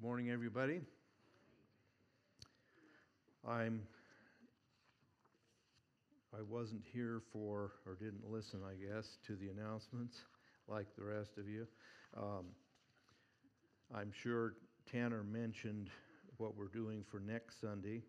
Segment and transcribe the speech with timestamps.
[0.00, 0.80] Morning, everybody.
[3.44, 3.82] I'm.
[6.32, 10.18] I wasn't here for, or didn't listen, I guess, to the announcements
[10.68, 11.66] like the rest of you.
[12.16, 12.44] Um,
[13.92, 14.54] I'm sure
[14.88, 15.90] Tanner mentioned
[16.36, 18.04] what we're doing for next Sunday.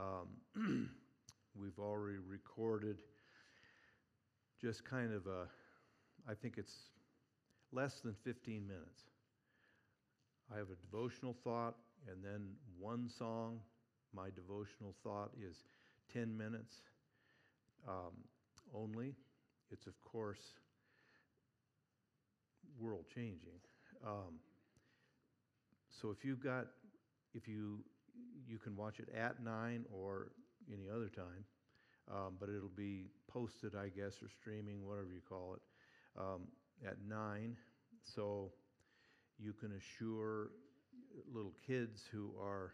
[0.00, 0.88] Um,
[1.60, 3.02] we've already recorded
[4.58, 5.48] just kind of a,
[6.26, 6.76] I think it's
[7.72, 9.02] less than 15 minutes.
[10.52, 11.74] I have a devotional thought
[12.10, 13.60] and then one song.
[14.14, 15.56] My devotional thought is
[16.12, 16.74] 10 minutes
[17.88, 18.12] um,
[18.74, 19.14] only.
[19.70, 20.38] It's, of course,
[22.78, 23.58] world changing.
[24.06, 24.38] Um,
[26.00, 26.66] so if you've got,
[27.34, 27.80] if you,
[28.46, 30.28] you can watch it at 9 or
[30.72, 31.44] any other time,
[32.10, 36.42] um, but it'll be posted, I guess, or streaming, whatever you call it, um,
[36.86, 37.56] at 9.
[38.14, 38.52] So
[39.38, 40.50] you can assure
[41.32, 42.72] little kids who are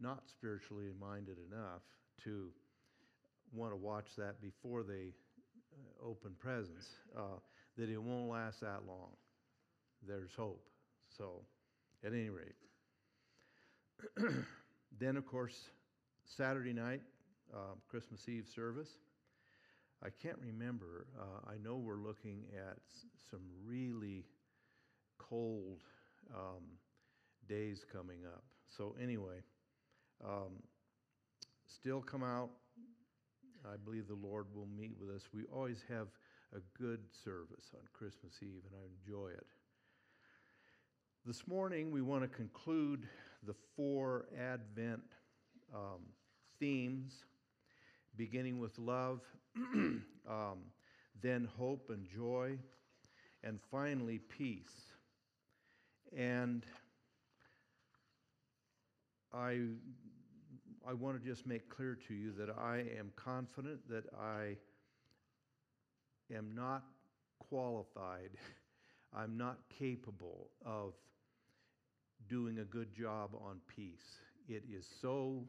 [0.00, 1.82] not spiritually minded enough
[2.24, 2.48] to
[3.52, 5.12] want to watch that before they
[5.74, 7.38] uh, open presents, uh,
[7.76, 9.10] that it won't last that long.
[10.06, 10.64] There's hope.
[11.16, 11.42] So,
[12.04, 12.54] at any rate.
[14.98, 15.70] then, of course,
[16.24, 17.02] Saturday night,
[17.52, 18.88] uh, Christmas Eve service.
[20.02, 21.06] I can't remember.
[21.18, 22.78] Uh, I know we're looking at
[23.30, 24.24] some really
[25.28, 25.82] cold
[26.34, 26.62] um,
[27.48, 28.44] days coming up.
[28.76, 29.42] So, anyway,
[30.24, 30.62] um,
[31.66, 32.50] still come out.
[33.64, 35.22] I believe the Lord will meet with us.
[35.34, 36.08] We always have
[36.54, 39.46] a good service on Christmas Eve, and I enjoy it.
[41.26, 43.06] This morning, we want to conclude
[43.46, 45.02] the four Advent
[45.74, 46.00] um,
[46.58, 47.12] themes,
[48.16, 49.20] beginning with love,
[49.74, 50.58] um,
[51.22, 52.56] then hope and joy,
[53.44, 54.92] and finally peace.
[56.16, 56.64] And
[59.32, 59.60] I,
[60.88, 64.56] I want to just make clear to you that I am confident that I
[66.34, 66.84] am not
[67.38, 68.30] qualified,
[69.16, 70.94] I'm not capable of
[72.28, 74.18] doing a good job on peace.
[74.48, 75.44] It is so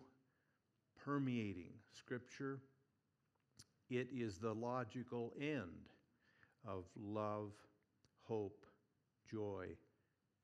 [1.04, 2.60] permeating Scripture,
[3.90, 5.90] it is the logical end
[6.68, 7.52] of love,
[8.24, 8.66] hope,
[9.30, 9.68] joy,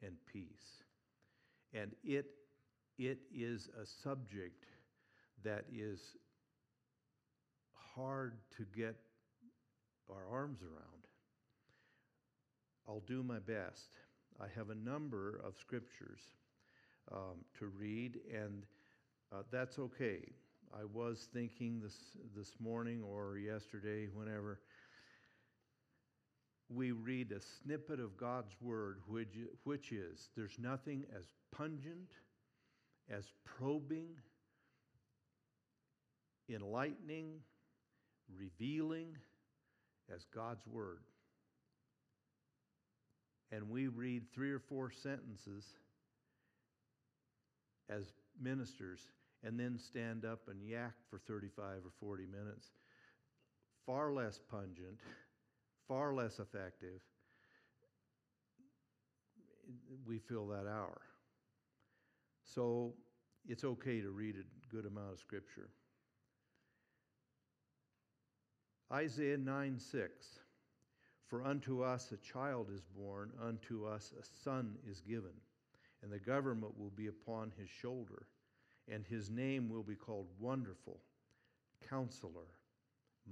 [0.01, 0.83] and peace.
[1.73, 2.25] And it,
[2.97, 4.65] it is a subject
[5.43, 5.99] that is
[7.95, 8.95] hard to get
[10.09, 11.07] our arms around.
[12.87, 13.89] I'll do my best.
[14.39, 16.21] I have a number of scriptures
[17.11, 18.63] um, to read, and
[19.33, 20.19] uh, that's okay.
[20.73, 21.97] I was thinking this,
[22.35, 24.59] this morning or yesterday, whenever,
[26.69, 29.29] we read a snippet of God's word, which,
[29.63, 32.11] which is there's nothing as pungent,
[33.09, 34.09] as probing,
[36.49, 37.39] enlightening,
[38.37, 39.15] revealing
[40.13, 41.03] as God's word.
[43.51, 45.63] And we read three or four sentences
[47.89, 48.03] as
[48.41, 48.99] ministers
[49.43, 52.71] and then stand up and yak for 35 or 40 minutes.
[53.85, 54.99] Far less pungent
[55.87, 57.01] far less effective,
[60.05, 61.01] we fill that hour.
[62.43, 62.93] So
[63.47, 65.69] it's okay to read a good amount of scripture.
[68.91, 70.25] Isaiah 9 6.
[71.27, 75.33] For unto us a child is born, unto us a son is given,
[76.01, 78.27] and the government will be upon his shoulder,
[78.89, 81.01] and his name will be called Wonderful,
[81.89, 82.47] Counselor,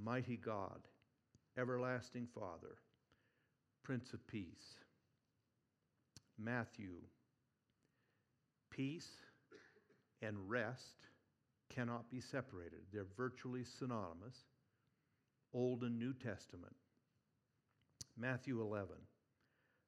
[0.03, 0.81] Mighty God
[1.57, 2.75] Everlasting Father,
[3.83, 4.75] Prince of Peace.
[6.37, 6.95] Matthew,
[8.69, 9.07] peace
[10.21, 11.07] and rest
[11.73, 12.79] cannot be separated.
[12.91, 14.35] They're virtually synonymous,
[15.53, 16.75] Old and New Testament.
[18.17, 18.87] Matthew 11,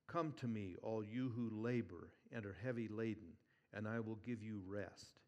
[0.07, 3.33] Come to me, all you who labor and are heavy laden,
[3.73, 5.19] and I will give you rest.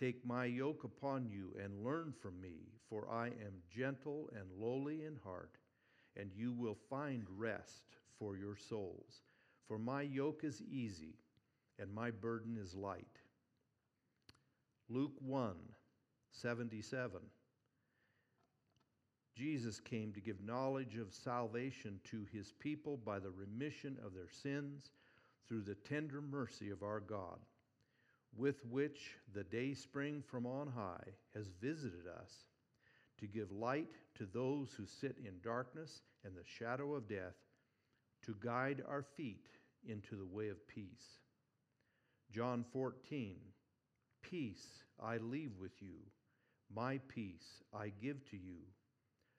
[0.00, 5.04] Take my yoke upon you and learn from me, for I am gentle and lowly
[5.04, 5.57] in heart,
[6.16, 7.84] and you will find rest
[8.18, 9.22] for your souls.
[9.66, 11.14] For my yoke is easy
[11.78, 13.18] and my burden is light.
[14.88, 15.54] Luke 1
[16.32, 17.20] 77.
[19.36, 24.30] Jesus came to give knowledge of salvation to his people by the remission of their
[24.30, 24.90] sins
[25.46, 27.38] through the tender mercy of our God
[28.36, 32.44] with which the day spring from on high has visited us
[33.18, 37.36] to give light to those who sit in darkness and the shadow of death,
[38.24, 39.46] to guide our feet
[39.88, 41.20] into the way of peace.
[42.32, 43.36] John 14,
[44.22, 44.66] Peace
[45.02, 45.96] I leave with you,
[46.74, 48.58] my peace I give to you.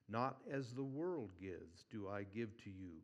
[0.08, 2.96] Not as the world gives, do I give to you.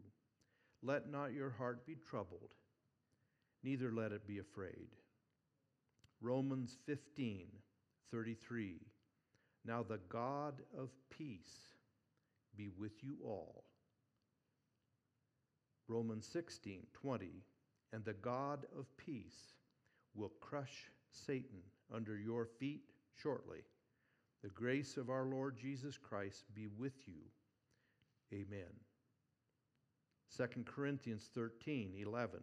[0.82, 2.56] Let not your heart be troubled,
[3.64, 4.88] neither let it be afraid.
[6.22, 7.48] Romans 15,
[8.12, 8.80] 33.
[9.66, 11.70] Now the God of peace
[12.56, 13.64] be with you all.
[15.88, 17.44] Romans 16, 20.
[17.94, 19.56] And the God of peace
[20.16, 21.60] will crush Satan
[21.94, 22.92] under your feet
[23.22, 23.60] shortly.
[24.44, 27.22] The grace of our Lord Jesus Christ be with you.
[28.34, 28.72] Amen.
[30.36, 32.40] 2 Corinthians 13, 11.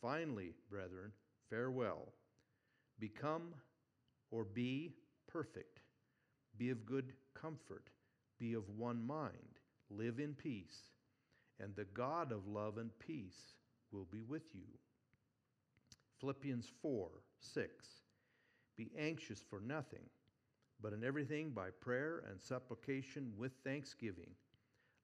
[0.00, 1.12] Finally, brethren,
[1.50, 2.12] farewell.
[3.00, 3.54] Become
[4.30, 4.92] or be
[5.26, 5.80] perfect.
[6.56, 7.90] Be of good comfort.
[8.38, 9.60] Be of one mind.
[9.90, 10.90] Live in peace.
[11.60, 13.54] And the God of love and peace
[13.92, 14.66] will be with you.
[16.20, 17.08] Philippians 4,
[17.40, 17.70] 6.
[18.76, 20.04] Be anxious for nothing,
[20.80, 24.30] but in everything by prayer and supplication with thanksgiving.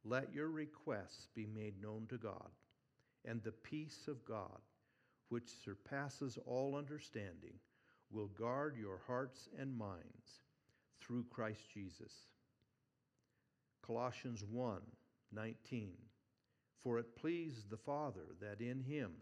[0.05, 2.50] Let your requests be made known to God,
[3.25, 4.61] and the peace of God,
[5.29, 7.55] which surpasses all understanding,
[8.11, 10.41] will guard your hearts and minds
[11.00, 12.12] through Christ Jesus.
[13.82, 14.81] Colossians 1
[15.32, 15.93] 19.
[16.82, 19.12] For it pleased the Father that in him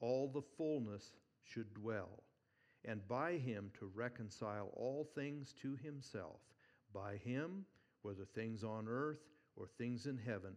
[0.00, 1.12] all the fullness
[1.42, 2.22] should dwell,
[2.84, 6.40] and by him to reconcile all things to himself,
[6.92, 7.64] by him,
[8.02, 9.24] whether things on earth
[9.56, 10.54] or things in heaven,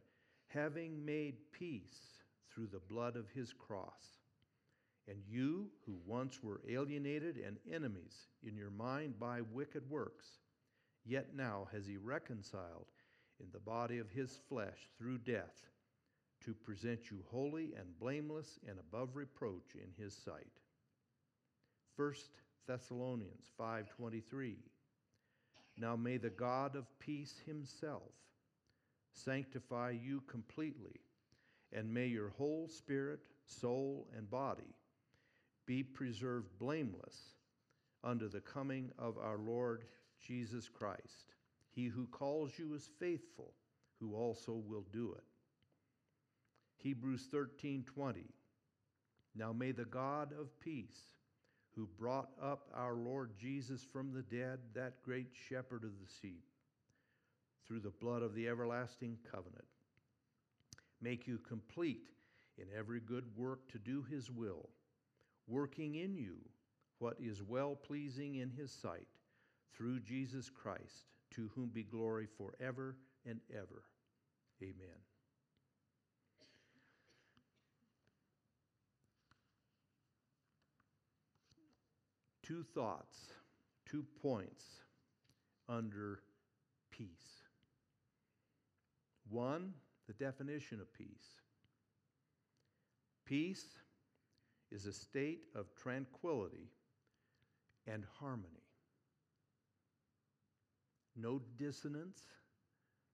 [0.48, 4.20] having made peace through the blood of his cross.
[5.08, 10.28] And you, who once were alienated and enemies in your mind by wicked works,
[11.06, 12.88] yet now has he reconciled
[13.40, 15.70] in the body of his flesh through death
[16.46, 20.60] to present you holy and blameless and above reproach in his sight.
[21.96, 22.14] 1
[22.68, 24.56] Thessalonians 5:23
[25.78, 28.14] Now may the God of peace himself
[29.14, 31.02] sanctify you completely
[31.74, 34.76] and may your whole spirit, soul and body
[35.66, 37.36] be preserved blameless
[38.04, 39.86] under the coming of our Lord
[40.22, 41.34] Jesus Christ.
[41.72, 43.54] He who calls you is faithful,
[44.00, 45.24] who also will do it.
[46.78, 48.26] Hebrews 13:20
[49.36, 51.16] Now may the God of peace
[51.76, 56.44] who brought up our Lord Jesus from the dead that great shepherd of the sheep
[57.66, 59.66] through the blood of the everlasting covenant
[61.02, 62.10] make you complete
[62.58, 64.70] in every good work to do his will
[65.48, 66.38] working in you
[67.00, 69.08] what is well pleasing in his sight
[69.76, 73.84] through Jesus Christ to whom be glory forever and ever
[74.62, 75.00] amen
[82.52, 83.18] two thoughts,
[83.90, 84.66] two points
[85.70, 86.20] under
[86.90, 87.44] peace.
[89.30, 89.74] One,
[90.08, 91.40] the definition of peace.
[93.24, 93.66] Peace
[94.70, 96.68] is a state of tranquility
[97.88, 98.61] and harmony.
[101.22, 102.20] No dissonance,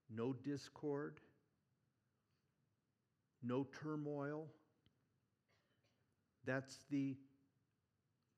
[0.10, 1.20] no discord,
[3.44, 4.48] no turmoil.
[6.46, 7.18] That's the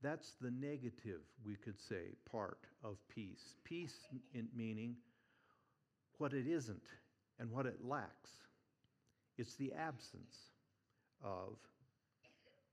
[0.02, 3.56] that's the negative, we could say, part of peace.
[3.66, 4.96] Peace in meaning
[6.18, 6.88] what it isn't
[7.38, 8.32] and what it lacks.
[9.38, 10.36] It's the absence
[11.24, 11.58] of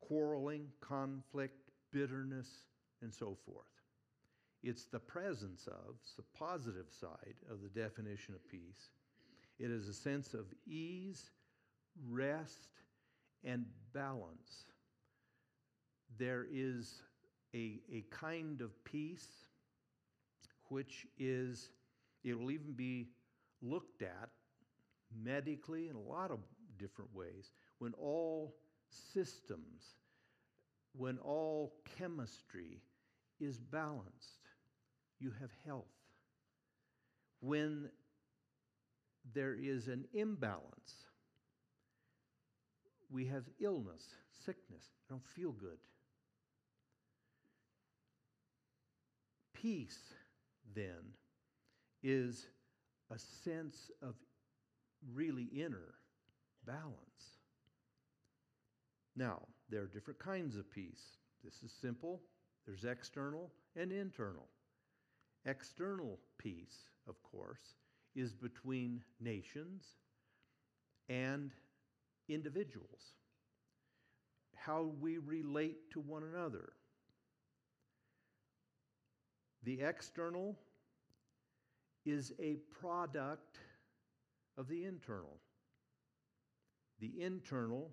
[0.01, 2.49] quarreling, conflict, bitterness,
[3.03, 3.76] and so forth.
[4.67, 8.89] It's the presence of, it's the positive side of the definition of peace.
[9.61, 11.31] It is a sense of ease,
[12.11, 12.71] rest,
[13.45, 14.65] and balance.
[16.19, 17.01] There is
[17.55, 19.29] a, a kind of peace
[20.69, 21.69] which is,
[22.25, 23.11] it will even be
[23.63, 24.31] looked at
[25.17, 26.41] medically in a lot of
[26.77, 28.57] different ways when all
[28.91, 29.95] systems,
[30.93, 32.81] when all chemistry
[33.39, 34.36] is balanced,
[35.19, 35.85] you have health.
[37.41, 37.91] When
[39.35, 41.07] there is an imbalance,
[43.11, 44.03] we have illness,
[44.45, 44.85] sickness.
[45.09, 45.79] I don't feel good.
[49.55, 49.99] Peace,
[50.75, 51.15] then,
[52.03, 52.47] is
[53.11, 54.15] a sense of
[55.15, 55.95] really inner
[56.67, 56.95] balance.
[59.17, 61.17] Now, there are different kinds of peace.
[61.43, 62.23] This is simple.
[62.67, 64.49] There's external and internal.
[65.47, 67.75] External peace, of course,
[68.15, 69.85] is between nations
[71.09, 71.53] and
[72.29, 73.15] individuals.
[74.55, 76.73] How we relate to one another
[79.67, 80.57] The external
[82.05, 83.59] is a product
[84.57, 85.41] of the internal.
[87.01, 87.91] The internal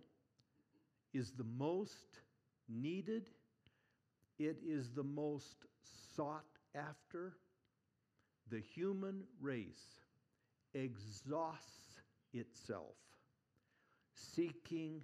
[1.15, 2.19] is the most
[2.69, 3.31] needed,
[4.37, 5.65] it is the most
[6.15, 6.45] sought
[6.75, 7.33] after.
[8.49, 9.99] The human race
[10.73, 12.01] exhausts
[12.33, 12.95] itself
[14.15, 15.01] seeking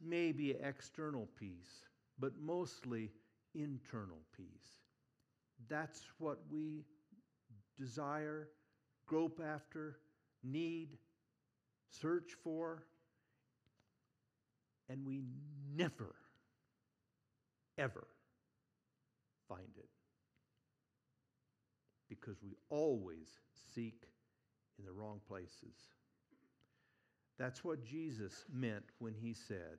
[0.00, 1.84] maybe external peace,
[2.18, 3.10] but mostly
[3.54, 4.80] internal peace.
[5.68, 6.84] That's what we
[7.78, 8.48] desire,
[9.06, 9.98] grope after,
[10.42, 10.98] need,
[11.90, 12.84] search for,
[14.88, 15.22] and we
[15.76, 16.14] never,
[17.78, 18.06] ever
[19.48, 19.85] find it.
[22.26, 23.28] Because we always
[23.74, 24.02] seek
[24.78, 25.76] in the wrong places.
[27.38, 29.78] That's what Jesus meant when he said,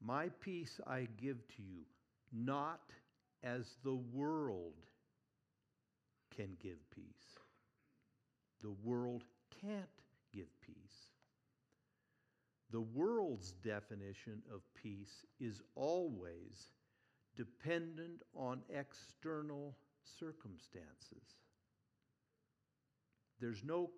[0.00, 1.82] My peace I give to you,
[2.32, 2.80] not
[3.44, 4.74] as the world
[6.34, 7.38] can give peace.
[8.62, 9.22] The world
[9.62, 9.86] can't
[10.34, 11.10] give peace.
[12.72, 16.72] The world's definition of peace is always
[17.36, 19.76] dependent on external
[20.18, 21.24] circumstances.
[23.40, 23.90] There's no,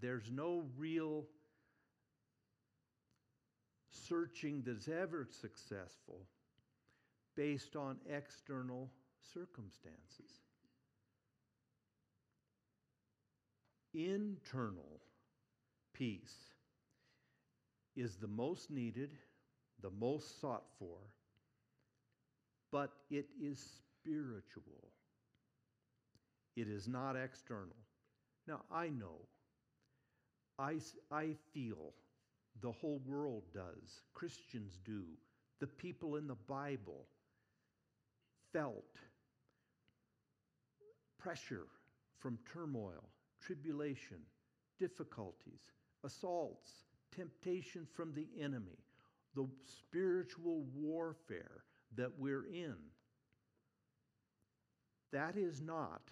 [0.00, 1.24] there's no real
[3.90, 6.26] searching that's ever successful
[7.36, 8.90] based on external
[9.32, 10.32] circumstances.
[13.94, 15.00] Internal
[15.92, 16.50] peace
[17.96, 19.10] is the most needed,
[19.82, 20.98] the most sought for,
[22.70, 24.92] but it is spiritual.
[26.56, 27.76] It is not external.
[28.46, 29.26] Now, I know,
[30.58, 30.78] I,
[31.10, 31.92] I feel,
[32.60, 35.02] the whole world does, Christians do,
[35.60, 37.06] the people in the Bible
[38.52, 38.96] felt
[41.18, 41.66] pressure
[42.18, 43.08] from turmoil,
[43.40, 44.18] tribulation,
[44.78, 45.72] difficulties,
[46.04, 46.70] assaults,
[47.14, 48.78] temptation from the enemy,
[49.34, 51.64] the spiritual warfare
[51.96, 52.76] that we're in.
[55.12, 56.02] That is not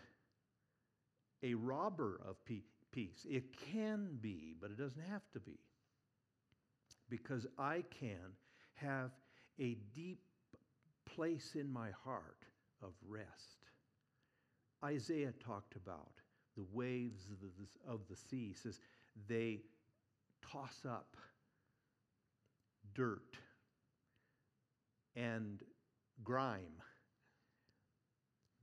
[1.43, 3.27] a robber of peace.
[3.29, 5.59] It can be, but it doesn't have to be.
[7.09, 8.35] Because I can
[8.75, 9.11] have
[9.61, 10.21] a deep
[11.07, 12.45] place in my heart
[12.83, 13.67] of rest.
[14.85, 16.13] Isaiah talked about
[16.57, 17.31] the waves
[17.89, 18.49] of the, sea.
[18.49, 18.81] He says
[19.29, 19.61] they
[20.53, 21.17] toss up
[22.95, 23.37] dirt
[25.17, 25.63] and
[26.23, 26.83] grime.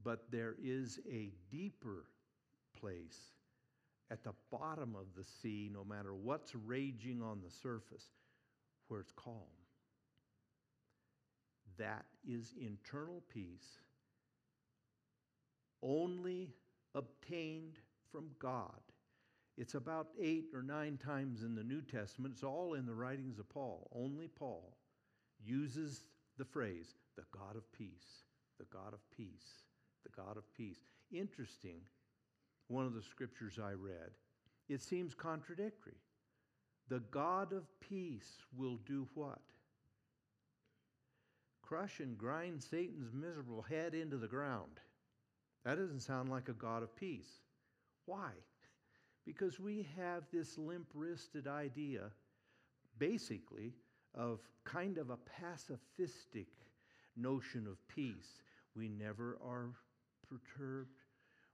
[0.06, 2.06] But there is a deeper
[2.80, 3.20] place
[4.12, 8.06] at the bottom of the sea, no matter what's raging on the surface,
[8.88, 9.34] where it's calm.
[11.80, 13.80] That is internal peace,
[15.82, 16.54] only
[16.94, 17.80] obtained
[18.12, 18.80] from God.
[19.58, 22.36] It's about eight or nine times in the New Testament.
[22.36, 23.90] It's all in the writings of Paul.
[23.96, 24.78] Only Paul
[25.44, 26.06] uses
[26.38, 28.24] the phrase, the God of peace,
[28.60, 29.65] the God of peace,
[30.06, 30.80] the God of peace.
[31.12, 31.82] Interesting,
[32.68, 34.12] one of the scriptures I read,
[34.70, 35.98] it seems contradictory.
[36.88, 39.42] The God of peace will do what?
[41.62, 44.80] Crush and grind Satan's miserable head into the ground.
[45.64, 47.42] That doesn't sound like a God of peace.
[48.06, 48.30] Why?
[49.26, 52.12] Because we have this limp wristed idea,
[53.00, 53.74] basically,
[54.14, 56.46] of kind of a pacifistic
[57.18, 58.44] notion of peace.
[58.76, 59.72] We never are
[60.30, 61.02] perturbed,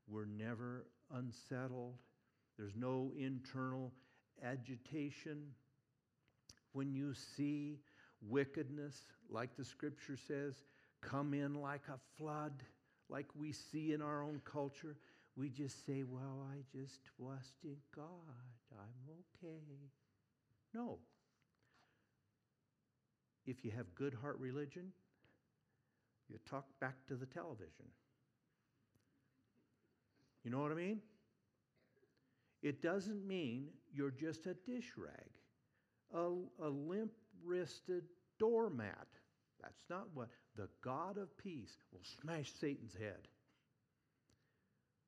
[0.07, 1.95] we're never unsettled,
[2.57, 3.91] there's no internal
[4.43, 5.41] agitation.
[6.73, 7.79] When you see
[8.21, 10.55] wickedness, like the scripture says,
[11.01, 12.63] come in like a flood,
[13.09, 14.95] like we see in our own culture,
[15.35, 18.05] we just say, Well, I just trust in God.
[18.71, 19.89] I'm okay.
[20.73, 20.99] No.
[23.45, 24.91] If you have good heart religion,
[26.29, 27.85] you talk back to the television.
[30.43, 31.01] You know what I mean?
[32.61, 35.31] It doesn't mean you're just a dish rag,
[36.13, 36.29] a,
[36.63, 37.11] a limp
[37.43, 38.03] wristed
[38.39, 39.07] doormat.
[39.61, 43.27] That's not what the God of peace will smash Satan's head.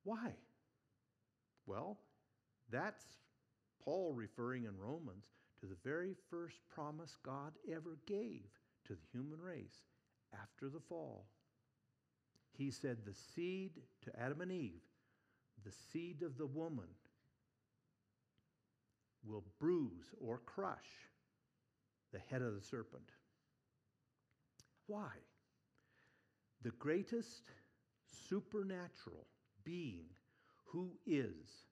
[0.04, 0.34] Why?
[1.66, 1.98] Well,
[2.70, 3.04] that's
[3.84, 5.25] Paul referring in Romans
[5.60, 8.44] to the very first promise God ever gave
[8.88, 9.86] to the human race
[10.34, 11.25] after the fall.
[12.58, 14.82] He said, The seed to Adam and Eve,
[15.65, 16.88] the seed of the woman,
[19.25, 21.10] will bruise or crush
[22.12, 23.10] the head of the serpent.
[24.88, 25.10] Why?
[26.63, 27.50] the greatest
[28.29, 29.27] supernatural
[29.65, 30.05] being
[30.63, 31.67] who is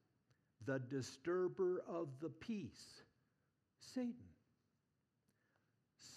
[0.66, 3.02] the disturber of the peace?
[3.80, 4.14] Satan.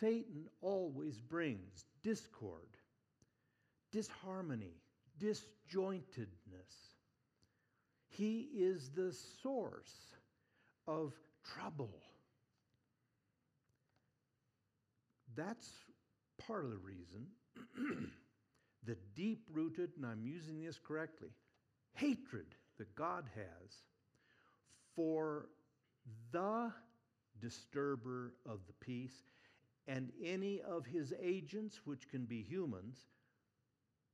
[0.01, 2.77] Satan always brings discord,
[3.93, 4.83] disharmony,
[5.21, 6.94] disjointedness.
[8.17, 9.93] He is the source
[10.87, 11.13] of
[11.55, 12.01] trouble.
[15.35, 15.69] That's
[16.47, 17.27] part of the reason
[18.87, 21.31] the deep rooted, and I'm using this correctly,
[21.95, 23.73] hatred that God has
[24.95, 25.49] for
[26.31, 26.71] the
[27.41, 29.25] disturber of the peace
[29.89, 32.97] and any of his agents, which can be humans,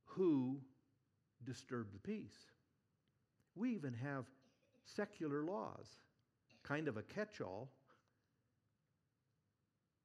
[0.05, 0.59] who
[1.45, 2.47] disturb the peace.
[3.55, 4.25] We even have
[4.85, 5.87] secular laws,
[6.63, 7.69] kind of a catch all.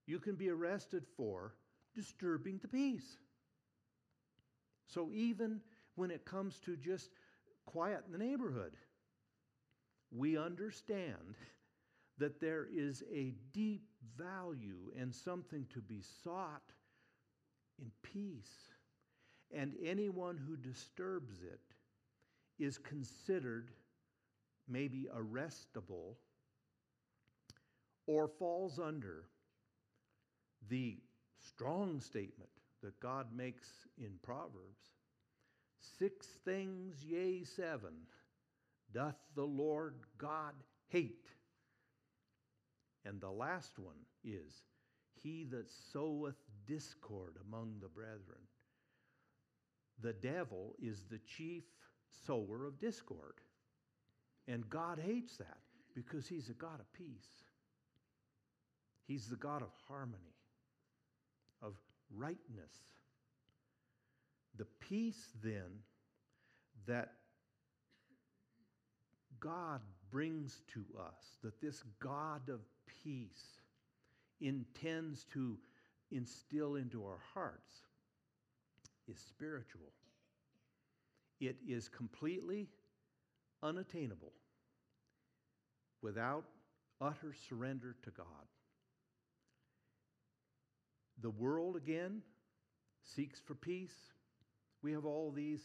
[0.06, 1.54] You can be arrested for
[1.94, 3.18] disturbing the peace.
[4.86, 5.60] So even
[5.96, 7.10] when it comes to just
[7.64, 8.76] quiet in the neighborhood,
[10.10, 11.34] we understand
[12.18, 13.82] that there is a deep
[14.16, 16.72] value and something to be sought
[17.80, 18.70] in peace.
[19.54, 21.60] And anyone who disturbs it
[22.58, 23.70] is considered
[24.68, 26.16] maybe arrestable
[28.06, 29.24] or falls under
[30.68, 30.98] the
[31.38, 32.50] strong statement
[32.82, 34.96] that God makes in Proverbs
[35.98, 37.92] Six things, yea, seven,
[38.92, 40.54] doth the Lord God
[40.88, 41.28] hate.
[43.04, 44.64] And the last one is
[45.22, 46.36] He that soweth
[46.66, 48.48] discord among the brethren.
[50.02, 51.64] The devil is the chief
[52.26, 53.40] sower of discord.
[54.48, 55.58] And God hates that
[55.94, 57.44] because He's a God of peace.
[59.06, 60.34] He's the God of harmony,
[61.62, 61.74] of
[62.14, 62.74] rightness.
[64.56, 65.82] The peace, then,
[66.86, 67.12] that
[69.38, 72.60] God brings to us, that this God of
[73.02, 73.60] peace
[74.40, 75.56] intends to
[76.10, 77.74] instill into our hearts,
[79.08, 79.92] is spiritual.
[81.40, 82.68] It is completely
[83.62, 84.32] unattainable
[86.02, 86.44] without
[87.00, 88.26] utter surrender to God.
[91.22, 92.22] The world, again,
[93.02, 94.12] seeks for peace.
[94.82, 95.62] We have all these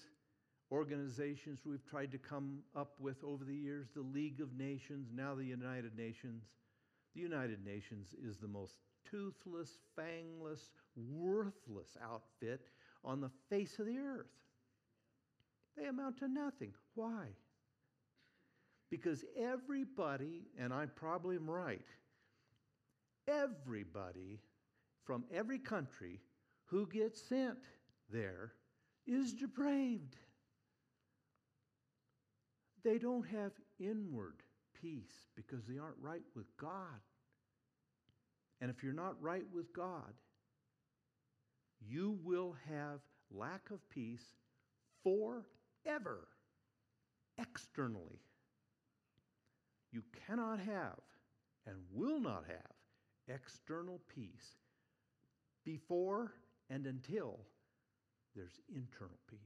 [0.72, 5.36] organizations we've tried to come up with over the years the League of Nations, now
[5.36, 6.44] the United Nations.
[7.14, 8.76] The United Nations is the most
[9.10, 12.70] toothless, fangless, worthless outfit
[13.04, 14.32] on the face of the earth.
[15.78, 16.74] They amount to nothing.
[16.96, 17.28] Why?
[18.90, 21.86] Because everybody, and I probably am right,
[23.28, 24.40] everybody
[25.06, 26.20] from every country
[26.66, 27.58] who gets sent
[28.10, 28.54] there
[29.08, 30.18] is depraved.
[32.84, 34.44] They don't have inward
[34.82, 37.00] peace because they aren't right with God.
[38.60, 40.14] And if you're not right with God,
[41.80, 43.00] you will have
[43.32, 44.36] lack of peace
[45.84, 46.28] forever,
[47.38, 48.20] externally.
[49.92, 51.00] You cannot have
[51.66, 54.56] and will not have external peace
[55.66, 56.34] before
[56.70, 57.40] and until
[58.36, 59.40] there's internal peace.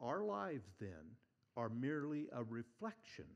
[0.00, 1.16] Our lives then
[1.56, 3.26] are merely a reflection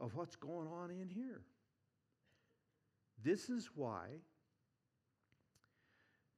[0.00, 1.42] of what's going on in here.
[3.24, 4.06] This is why,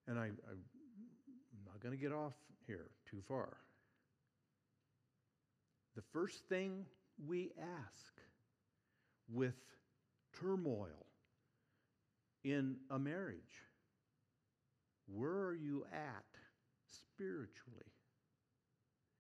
[0.07, 0.35] and I, am
[1.67, 2.33] not going to get off
[2.67, 3.59] here too far.
[5.97, 6.87] The first thing
[7.27, 8.15] we ask
[9.29, 9.55] with
[10.39, 11.07] turmoil
[12.45, 13.65] in a marriage
[15.13, 16.25] where are you at
[16.89, 17.93] spiritually?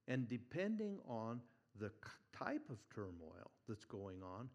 [0.06, 1.40] And depending on
[1.78, 1.90] the
[2.37, 4.48] type of turmoil that's going on,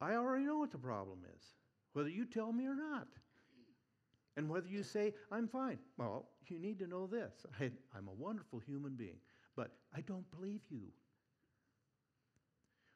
[0.00, 1.42] I already know what the problem is,
[1.92, 3.08] whether you tell me or not.
[4.36, 5.78] And whether you say, I'm fine.
[5.96, 7.64] Well, you need to know this I,
[7.96, 9.18] am a wonderful human being,
[9.58, 10.86] but I don't believe you.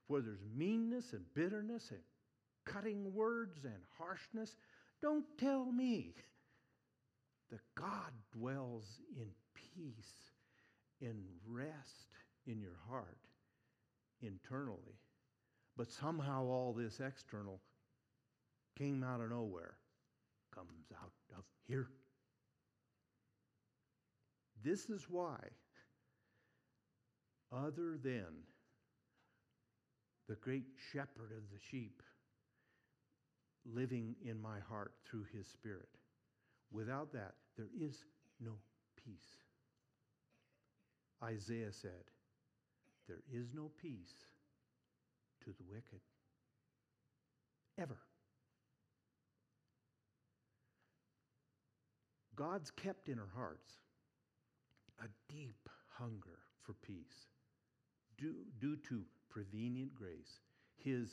[0.06, 1.98] Where there's meanness and bitterness and
[2.64, 4.54] cutting words and harshness,
[5.02, 6.14] don't tell me
[7.50, 8.84] that God dwells
[9.16, 10.12] in peace,
[11.00, 12.14] in rest
[12.46, 13.18] in your heart
[14.22, 15.00] internally.
[15.76, 17.58] But somehow all this external
[18.78, 19.74] came out of nowhere,
[20.54, 21.88] comes out of here.
[24.62, 25.38] This is why,
[27.52, 28.44] other than
[30.28, 32.02] the great shepherd of the sheep
[33.64, 35.88] living in my heart through his spirit,
[36.70, 38.04] without that, there is
[38.40, 38.52] no
[39.04, 39.36] peace.
[41.22, 42.10] Isaiah said,
[43.06, 44.14] There is no peace
[45.44, 46.00] to the wicked.
[47.78, 47.98] Ever.
[52.34, 53.72] God's kept in our hearts
[55.02, 57.31] a deep hunger for peace
[58.18, 60.40] due, due to prevenient grace,
[60.76, 61.08] His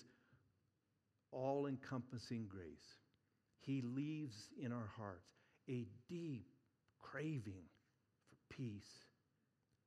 [1.32, 2.98] all encompassing grace.
[3.62, 5.30] He leaves in our hearts
[5.70, 6.48] a deep
[7.00, 7.66] craving
[8.30, 8.88] for peace,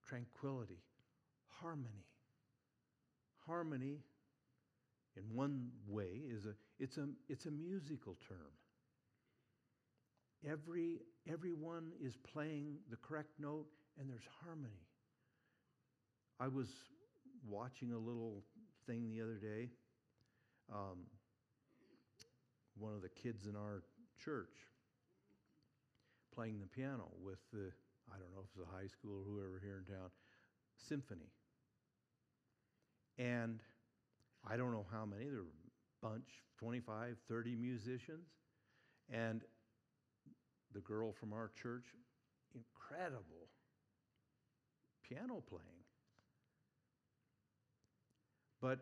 [0.06, 0.82] tranquility,
[1.60, 2.06] harmony.
[3.46, 3.98] Harmony,
[5.16, 8.52] in one way, is a, it's, a, it's a musical term.
[10.48, 13.66] Every, everyone is playing the correct note
[13.98, 14.86] and there's harmony.
[16.40, 16.66] I was
[17.48, 18.42] watching a little
[18.86, 19.68] thing the other day.
[20.72, 21.06] Um,
[22.78, 23.82] one of the kids in our
[24.22, 24.66] church
[26.34, 27.70] playing the piano with the,
[28.10, 30.10] I don't know if it's a high school or whoever here in town,
[30.88, 31.30] symphony.
[33.18, 33.60] And
[34.48, 35.52] I don't know how many, there were
[36.02, 36.28] a bunch,
[36.58, 38.26] 25, 30 musicians.
[39.12, 39.42] And
[40.72, 41.84] the girl from our church,
[42.54, 43.48] incredible
[45.02, 45.81] piano playing.
[48.62, 48.78] But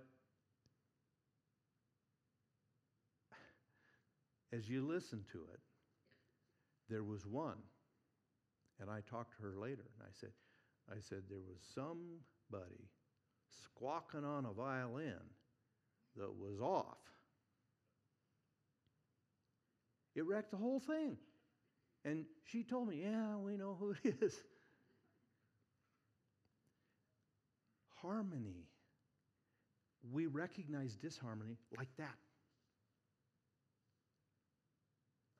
[4.52, 5.60] as you listen to it,
[6.90, 7.56] there was one,
[8.78, 10.30] and I talked to her later, and I said,
[10.90, 12.90] I said, there was somebody
[13.64, 15.22] squawking on a violin
[16.16, 16.98] that was off.
[20.14, 21.16] It wrecked the whole thing.
[22.04, 24.34] And she told me, yeah, we know who it is.
[28.02, 28.69] Harmony.
[30.08, 32.16] We recognize disharmony like that.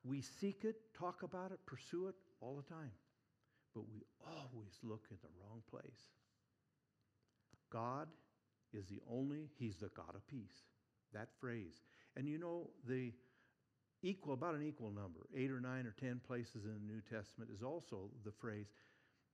[0.05, 2.93] We seek it, talk about it, pursue it all the time.
[3.75, 6.01] But we always look in the wrong place.
[7.71, 8.09] God
[8.73, 10.65] is the only, He's the God of peace.
[11.13, 11.75] That phrase.
[12.17, 13.13] And you know, the
[14.03, 17.51] equal, about an equal number, eight or nine or ten places in the New Testament,
[17.55, 18.67] is also the phrase,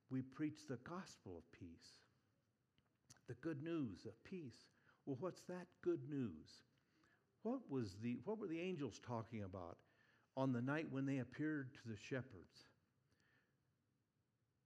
[0.09, 1.99] we preach the gospel of peace,
[3.27, 4.57] the good news of peace.
[5.07, 6.47] Well, what's that good news?
[7.41, 9.77] What, was the, what were the angels talking about
[10.35, 12.67] on the night when they appeared to the shepherds?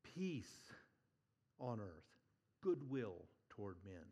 [0.04, 0.74] Peace
[1.60, 2.10] on earth,
[2.62, 4.04] goodwill toward men.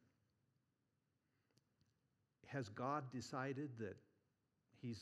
[2.46, 3.98] Has God decided that
[4.82, 5.02] He's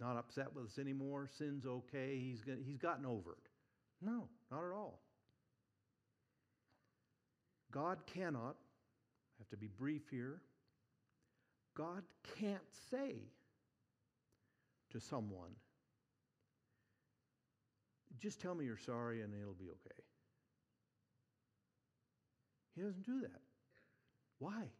[0.00, 1.28] not upset with us anymore.
[1.38, 2.18] Sin's okay.
[2.18, 3.48] He's, he's gotten over it.
[4.02, 5.00] No, not at all.
[7.72, 10.40] God cannot, I have to be brief here,
[11.76, 12.02] God
[12.40, 12.58] can't
[12.90, 13.16] say
[14.90, 15.50] to someone,
[18.18, 20.02] just tell me you're sorry and it'll be okay.
[22.74, 23.40] He doesn't do that.
[24.38, 24.70] Why?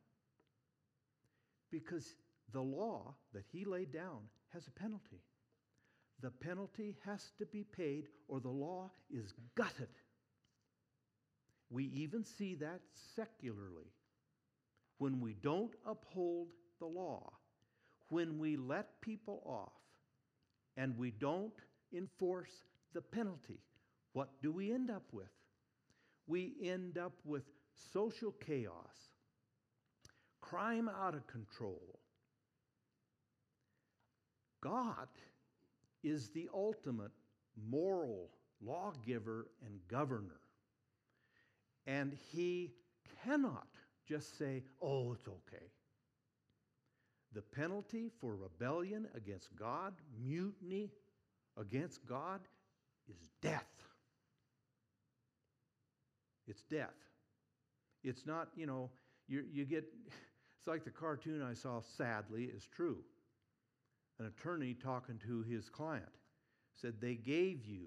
[1.71, 2.15] Because
[2.53, 4.21] the law that he laid down
[4.53, 5.21] has a penalty.
[6.23, 9.89] The penalty has to be paid, or the law is gutted.
[11.69, 12.81] We even see that
[13.15, 13.93] secularly.
[14.99, 17.33] When we don't uphold the law,
[18.09, 19.73] when we let people off,
[20.77, 21.55] and we don't
[21.95, 22.53] enforce
[22.93, 23.61] the penalty,
[24.13, 25.31] what do we end up with?
[26.27, 27.45] We end up with
[27.93, 29.11] social chaos,
[30.41, 31.99] crime out of control,
[34.67, 35.09] God
[36.03, 37.13] is the ultimate
[37.71, 40.41] moral lawgiver and governor.
[41.87, 42.73] And he
[43.25, 43.69] cannot
[44.09, 45.67] just say, oh, it's okay.
[47.33, 50.91] The penalty for rebellion against God, mutiny
[51.59, 52.41] against God,
[53.09, 53.65] is death.
[56.47, 56.95] It's death.
[58.05, 58.91] It's not, you know,
[59.29, 59.85] you, you get,
[60.59, 62.99] it's like the cartoon I saw, sadly, is true
[64.19, 66.05] an attorney talking to his client
[66.75, 67.87] said, They gave you,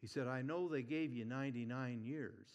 [0.00, 2.46] he said, I know they gave you 99 years,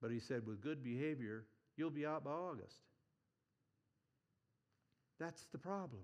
[0.00, 1.46] but he said, with good behavior,
[1.76, 2.76] you'll be out by August.
[5.24, 6.02] That's the problem.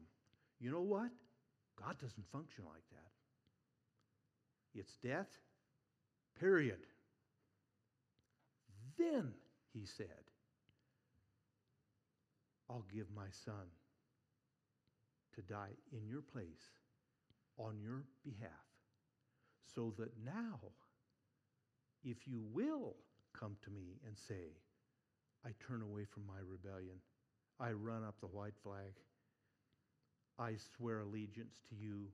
[0.61, 1.11] You know what?
[1.78, 3.11] God doesn't function like that.
[4.74, 5.28] It's death,
[6.38, 6.78] period.
[8.96, 9.33] Then,
[9.74, 10.24] he said,
[12.70, 13.68] I'll give my son
[15.35, 16.70] to die in your place
[17.59, 18.50] on your behalf,
[19.74, 20.61] so that now,
[22.04, 22.96] if you will
[23.38, 24.56] come to me and say,
[25.44, 26.96] I turn away from my rebellion,
[27.59, 28.94] I run up the white flag,
[30.40, 32.07] I swear allegiance to you,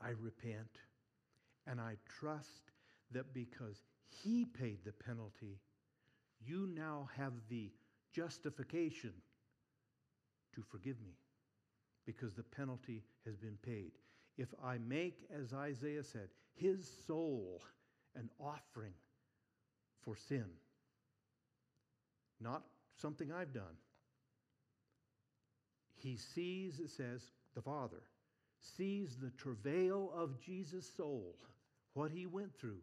[0.00, 0.78] I repent,
[1.66, 2.72] And I trust
[3.12, 5.60] that because he paid the penalty,
[6.44, 7.70] you now have the
[8.12, 9.12] justification
[10.54, 11.14] to forgive me
[12.04, 13.92] because the penalty has been paid.
[14.36, 17.62] If I make, as Isaiah said, his soul
[18.16, 18.94] an offering
[20.04, 20.46] for sin,
[22.40, 22.64] not
[22.96, 23.76] something I've done,
[26.02, 28.02] he sees, it says, the Father
[28.76, 31.34] sees the travail of Jesus' soul,
[31.94, 32.80] what he went through,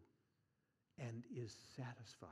[0.98, 2.28] and is satisfied.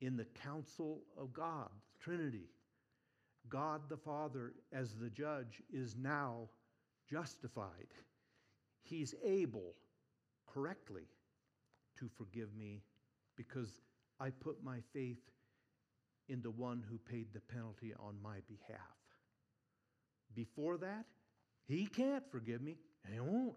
[0.00, 2.50] In the counsel of God, the Trinity,
[3.48, 6.48] God the Father, as the judge, is now
[7.08, 7.88] justified.
[8.82, 9.74] He's able
[10.46, 11.08] correctly
[11.98, 12.82] to forgive me
[13.36, 13.80] because
[14.20, 15.22] I put my faith
[16.28, 19.05] in the one who paid the penalty on my behalf.
[20.34, 21.06] Before that,
[21.66, 22.76] he can't forgive me,
[23.10, 23.54] he won't.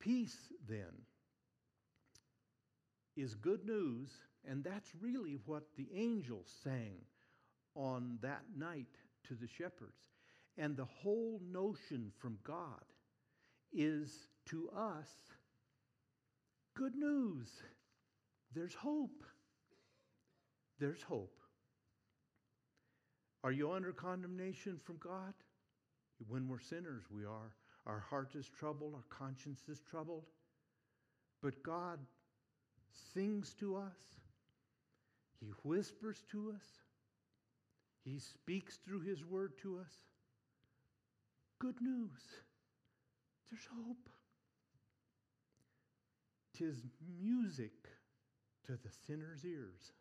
[0.00, 1.02] Peace, then,
[3.16, 4.10] is good news,
[4.48, 6.98] and that's really what the angels sang
[7.74, 8.86] on that night
[9.26, 10.10] to the shepherds.
[10.58, 12.84] And the whole notion from God
[13.72, 15.08] is to us
[16.74, 17.48] good news.
[18.54, 19.24] There's hope.
[20.78, 21.40] There's hope.
[23.46, 25.32] Are you under condemnation from God?
[26.26, 27.54] When we're sinners, we are.
[27.86, 30.24] Our heart is troubled, our conscience is troubled.
[31.44, 32.00] But God
[33.14, 33.94] sings to us,
[35.38, 36.64] He whispers to us,
[38.04, 39.92] He speaks through His word to us.
[41.60, 42.22] Good news.
[43.48, 44.08] There's hope.
[46.52, 46.82] Tis
[47.16, 47.74] music
[48.64, 49.92] to the sinner's ears,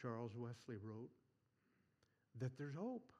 [0.00, 1.10] Charles Wesley wrote
[2.40, 3.12] that there's hope,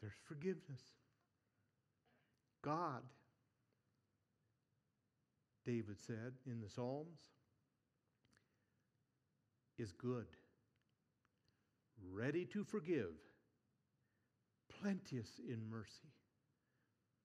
[0.00, 0.82] there's forgiveness.
[2.62, 3.02] God,
[5.64, 7.20] David said in the Psalms,
[9.78, 10.26] is good,
[12.12, 13.12] ready to forgive,
[14.80, 16.12] plenteous in mercy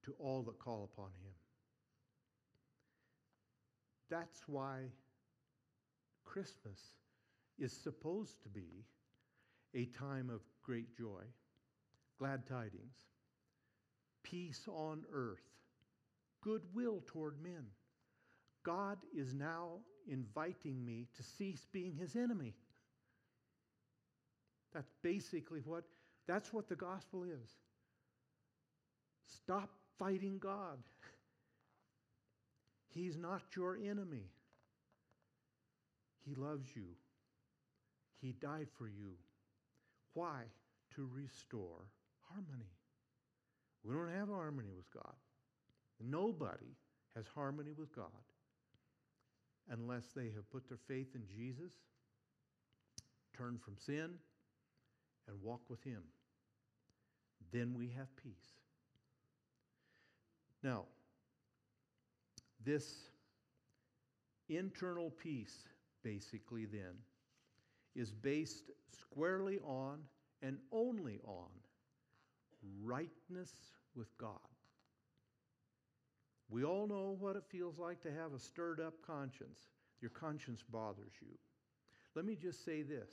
[0.03, 1.33] to all that call upon him.
[4.09, 4.89] That's why
[6.25, 6.79] Christmas
[7.57, 8.85] is supposed to be
[9.73, 11.23] a time of great joy,
[12.19, 12.95] glad tidings,
[14.23, 15.43] peace on earth,
[16.41, 17.65] goodwill toward men.
[18.63, 22.53] God is now inviting me to cease being his enemy.
[24.73, 25.83] That's basically what
[26.27, 27.49] that's what the gospel is.
[29.25, 30.77] Stop fighting God.
[32.93, 34.29] He's not your enemy.
[36.25, 36.95] He loves you.
[38.21, 39.13] He died for you.
[40.13, 40.43] Why?
[40.95, 41.87] To restore
[42.29, 42.69] harmony.
[43.83, 45.15] We don't have harmony with God.
[45.99, 46.75] Nobody
[47.15, 48.05] has harmony with God
[49.69, 51.73] unless they have put their faith in Jesus,
[53.35, 54.11] turned from sin,
[55.27, 56.01] and walk with Him.
[57.51, 58.33] Then we have peace.
[60.63, 60.85] Now,
[62.63, 63.09] this
[64.49, 65.67] internal peace,
[66.03, 66.93] basically, then,
[67.95, 69.99] is based squarely on
[70.41, 71.49] and only on
[72.83, 73.51] rightness
[73.95, 74.39] with God.
[76.49, 79.59] We all know what it feels like to have a stirred up conscience.
[80.01, 81.37] Your conscience bothers you.
[82.15, 83.11] Let me just say this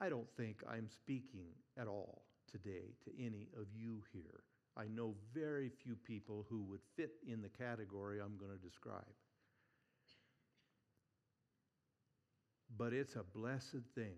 [0.00, 4.44] I don't think I'm speaking at all today to any of you here.
[4.76, 9.04] I know very few people who would fit in the category I'm going to describe.
[12.76, 14.16] But it's a blessed thing.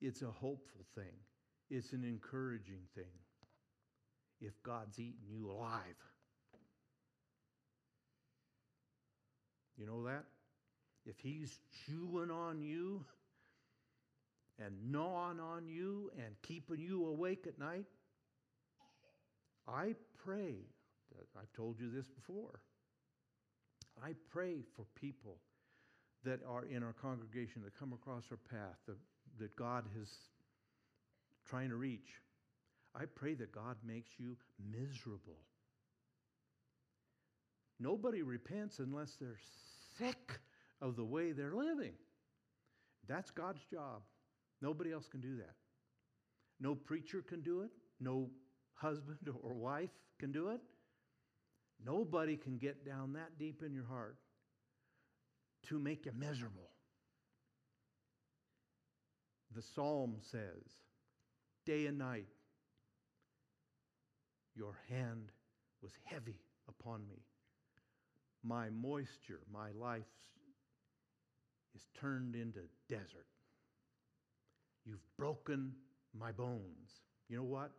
[0.00, 1.14] It's a hopeful thing.
[1.70, 3.04] It's an encouraging thing
[4.40, 5.96] if God's eating you alive.
[9.76, 10.24] You know that?
[11.06, 13.04] If He's chewing on you
[14.58, 17.86] and gnawing on you and keeping you awake at night,
[19.66, 20.56] I pray,
[21.38, 22.60] I've told you this before,
[24.02, 25.38] I pray for people
[26.24, 28.96] that are in our congregation that come across our path that,
[29.38, 30.10] that God is
[31.48, 32.20] trying to reach.
[32.94, 34.36] I pray that God makes you
[34.72, 35.38] miserable.
[37.80, 39.38] Nobody repents unless they're
[39.98, 40.40] sick
[40.80, 41.92] of the way they're living.
[43.06, 44.02] That's God's job.
[44.60, 45.54] Nobody else can do that.
[46.60, 47.70] No preacher can do it.
[48.00, 48.28] No
[48.74, 50.60] husband or wife can do it.
[51.84, 54.16] Nobody can get down that deep in your heart
[55.68, 56.70] to make you miserable.
[59.54, 60.64] The psalm says,
[61.64, 62.26] day and night,
[64.58, 65.30] Your hand
[65.82, 67.22] was heavy upon me.
[68.42, 70.02] My moisture, my life
[71.76, 73.26] is turned into desert.
[74.84, 75.72] You've broken
[76.18, 77.02] my bones.
[77.28, 77.70] You know what?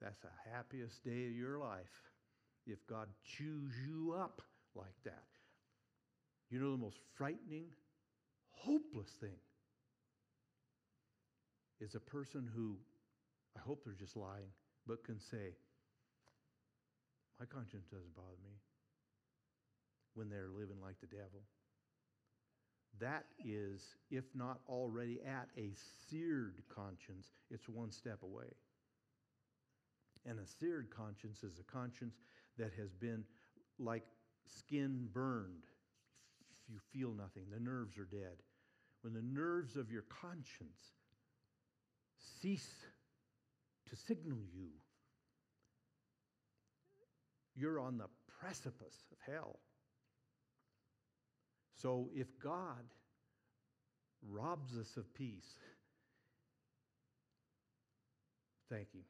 [0.00, 2.12] That's the happiest day of your life
[2.66, 4.40] if God chews you up
[4.74, 5.31] like that.
[6.52, 7.64] You know the most frightening,
[8.50, 9.40] hopeless thing
[11.80, 12.76] is a person who,
[13.56, 14.52] I hope they're just lying,
[14.86, 15.56] but can say,
[17.40, 18.52] My conscience doesn't bother me
[20.12, 21.40] when they're living like the devil.
[23.00, 25.70] That is, if not already at a
[26.10, 28.52] seared conscience, it's one step away.
[30.26, 32.16] And a seared conscience is a conscience
[32.58, 33.24] that has been
[33.78, 34.04] like
[34.46, 35.71] skin burned.
[36.72, 38.38] You feel nothing, the nerves are dead.
[39.02, 40.80] When the nerves of your conscience
[42.40, 42.86] cease
[43.90, 44.68] to signal you,
[47.54, 48.06] you're on the
[48.40, 49.58] precipice of hell.
[51.82, 52.84] So if God
[54.30, 55.58] robs us of peace,
[58.70, 59.04] thank Him.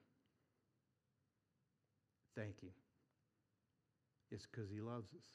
[2.34, 2.72] Thank Him.
[4.32, 5.26] It's because He loves us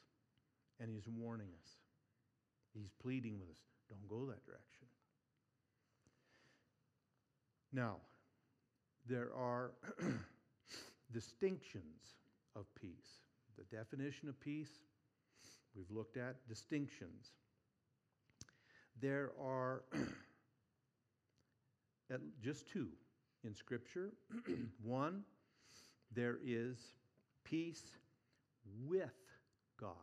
[0.78, 1.87] and He's warning us.
[2.78, 3.56] He's pleading with us
[3.88, 4.86] don't go that direction.
[7.72, 7.96] Now,
[9.08, 9.72] there are
[11.12, 12.14] distinctions
[12.54, 13.22] of peace.
[13.56, 14.70] The definition of peace,
[15.74, 17.32] we've looked at distinctions.
[19.00, 19.82] There are
[22.42, 22.88] just two
[23.44, 24.10] in Scripture.
[24.82, 25.22] One,
[26.14, 26.76] there is
[27.44, 27.82] peace
[28.86, 29.10] with
[29.80, 29.94] God.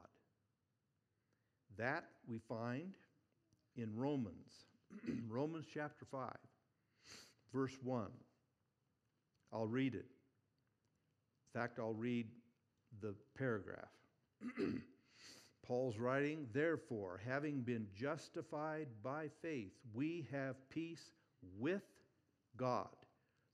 [1.78, 2.94] That we find
[3.76, 4.54] in Romans,
[5.30, 6.32] Romans chapter 5,
[7.54, 8.08] verse 1.
[9.54, 10.06] I'll read it.
[11.54, 12.28] In fact, I'll read
[13.02, 13.90] the paragraph.
[15.68, 21.12] Paul's writing, Therefore, having been justified by faith, we have peace
[21.58, 21.84] with
[22.56, 22.90] God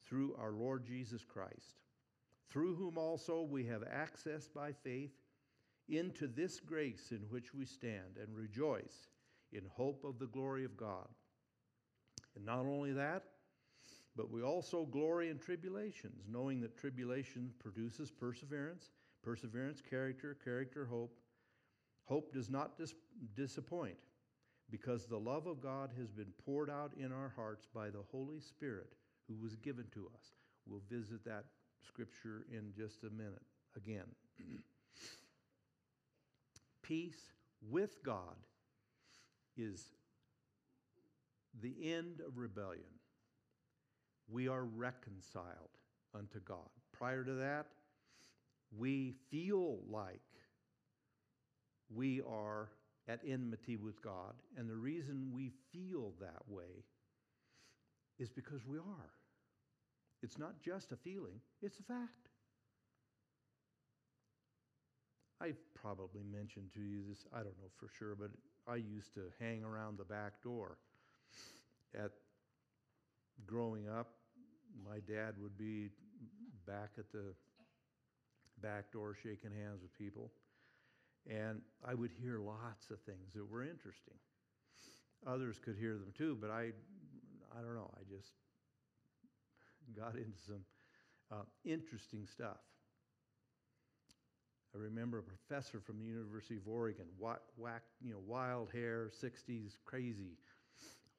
[0.08, 1.80] through our Lord Jesus Christ,
[2.50, 5.12] through whom also we have access by faith
[5.92, 9.10] into this grace in which we stand and rejoice
[9.52, 11.08] in hope of the glory of God.
[12.36, 13.24] And not only that,
[14.16, 18.92] but we also glory in tribulations, knowing that tribulation produces perseverance,
[19.24, 21.18] perseverance, character, character, hope.
[22.06, 22.96] Hope does not dis-
[23.36, 23.98] disappoint
[24.70, 28.40] because the love of God has been poured out in our hearts by the Holy
[28.40, 28.94] Spirit
[29.28, 30.34] who was given to us.
[30.66, 31.46] We'll visit that
[31.86, 33.44] scripture in just a minute
[33.76, 34.06] again.
[36.84, 37.32] Peace
[37.70, 38.36] with God
[39.58, 39.94] is
[41.62, 42.84] the end of rebellion.
[44.30, 45.78] We are reconciled
[46.16, 46.70] unto God.
[46.92, 47.68] Prior to that,
[48.78, 50.22] we feel like
[51.94, 52.70] we are
[53.08, 54.34] at enmity with God.
[54.58, 56.86] And the reason we feel that way
[58.20, 59.12] is because we are.
[60.24, 62.30] It's not just a feeling, it's a fact.
[65.42, 68.30] I've probably mentioned to you this, I don't know for sure, but
[68.72, 70.78] I used to hang around the back door.
[71.96, 72.12] At
[73.46, 74.14] growing up,
[74.88, 75.90] my dad would be
[76.66, 77.34] back at the
[78.62, 80.32] back door shaking hands with people.
[81.30, 84.18] And I would hear lots of things that were interesting.
[85.28, 86.72] Others could hear them too, but I,
[87.58, 88.32] I don't know, I just
[89.96, 90.64] got into some
[91.32, 92.58] uh, interesting stuff.
[94.74, 99.12] I remember a professor from the University of Oregon, whack, whack, you know, wild hair,
[99.22, 100.38] 60s, crazy.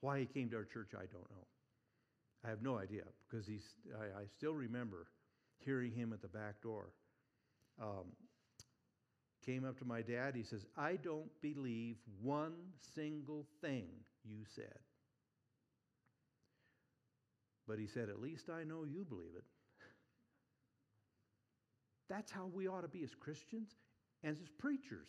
[0.01, 1.47] Why he came to our church, I don't know.
[2.45, 5.07] I have no idea because he's, I, I still remember
[5.59, 6.91] hearing him at the back door.
[7.81, 8.07] Um,
[9.45, 10.35] came up to my dad.
[10.35, 12.55] He says, I don't believe one
[12.95, 13.87] single thing
[14.25, 14.79] you said.
[17.67, 19.45] But he said, At least I know you believe it.
[22.13, 23.71] That's how we ought to be as Christians
[24.23, 25.09] and as preachers.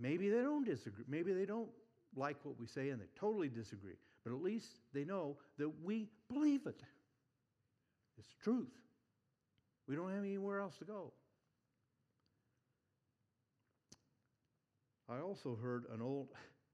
[0.00, 1.04] Maybe they don't disagree.
[1.06, 1.68] Maybe they don't
[2.16, 3.96] like what we say and they totally disagree.
[4.24, 6.82] But at least they know that we believe it.
[8.16, 8.72] It's truth.
[9.86, 11.12] We don't have anywhere else to go.
[15.06, 16.28] I also heard an old,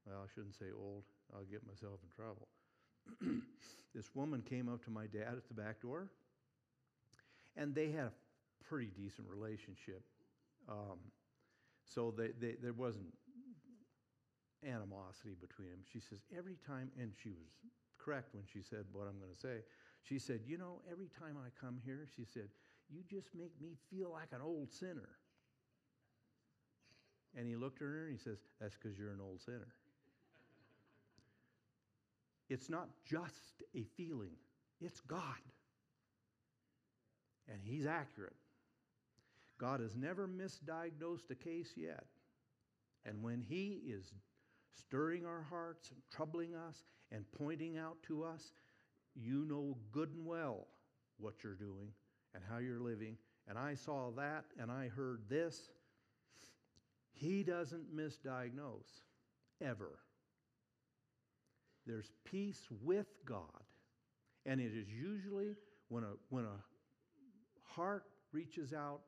[0.05, 1.03] well, I shouldn't say old,
[1.35, 2.47] I'll get myself in trouble.
[3.93, 6.07] this woman came up to my dad at the back door,
[7.57, 8.11] and they had a
[8.67, 10.01] pretty decent relationship.
[10.69, 10.99] Um,
[11.85, 13.13] so they, they, there wasn't
[14.65, 15.83] animosity between them.
[15.91, 17.47] She says, every time, and she was
[17.97, 19.63] correct when she said what I'm going to say.
[20.01, 22.49] She said, You know, every time I come here, she said,
[22.89, 25.09] You just make me feel like an old sinner.
[27.35, 29.73] And he looked at her and he says, That's because you're an old sinner.
[32.49, 34.35] It's not just a feeling,
[34.81, 35.41] it's God.
[37.49, 38.35] And He's accurate.
[39.63, 42.03] God has never misdiagnosed a case yet.
[43.05, 44.11] And when He is
[44.77, 46.83] stirring our hearts and troubling us
[47.13, 48.51] and pointing out to us,
[49.15, 50.67] you know good and well
[51.17, 51.93] what you're doing
[52.35, 53.15] and how you're living.
[53.47, 55.69] And I saw that and I heard this.
[57.13, 58.99] He doesn't misdiagnose,
[59.61, 59.99] ever.
[61.87, 63.63] There's peace with God.
[64.45, 65.55] And it is usually
[65.87, 66.59] when a, when a
[67.63, 68.03] heart
[68.33, 69.03] reaches out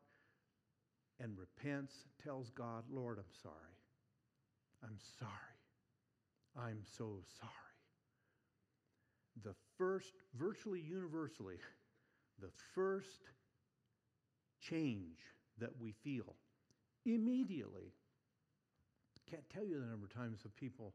[1.19, 1.93] and repents,
[2.23, 3.55] tells God, Lord, I'm sorry.
[4.83, 5.31] I'm sorry.
[6.57, 7.51] I'm so sorry.
[9.43, 11.57] The first, virtually universally,
[12.39, 13.21] the first
[14.61, 15.19] change
[15.59, 16.35] that we feel
[17.05, 17.93] immediately.
[19.29, 20.93] Can't tell you the number of times of people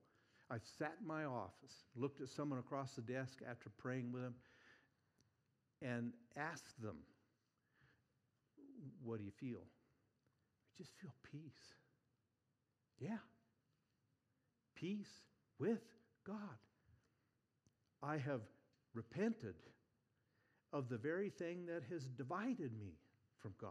[0.51, 4.35] I've sat in my office, looked at someone across the desk after praying with them,
[5.83, 6.97] and asked them,
[9.05, 9.63] What do you feel?
[10.81, 11.75] Just feel peace.
[12.99, 13.19] Yeah.
[14.75, 15.13] Peace
[15.59, 15.83] with
[16.27, 16.37] God.
[18.03, 18.41] I have
[18.95, 19.57] repented
[20.73, 22.95] of the very thing that has divided me
[23.43, 23.71] from God.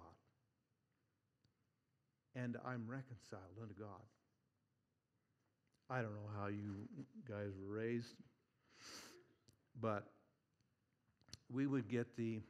[2.35, 4.05] And I'm reconciled unto God.
[5.89, 6.87] I don't know how you
[7.27, 8.13] guys were raised,
[9.81, 10.05] but
[11.51, 12.41] we would get the,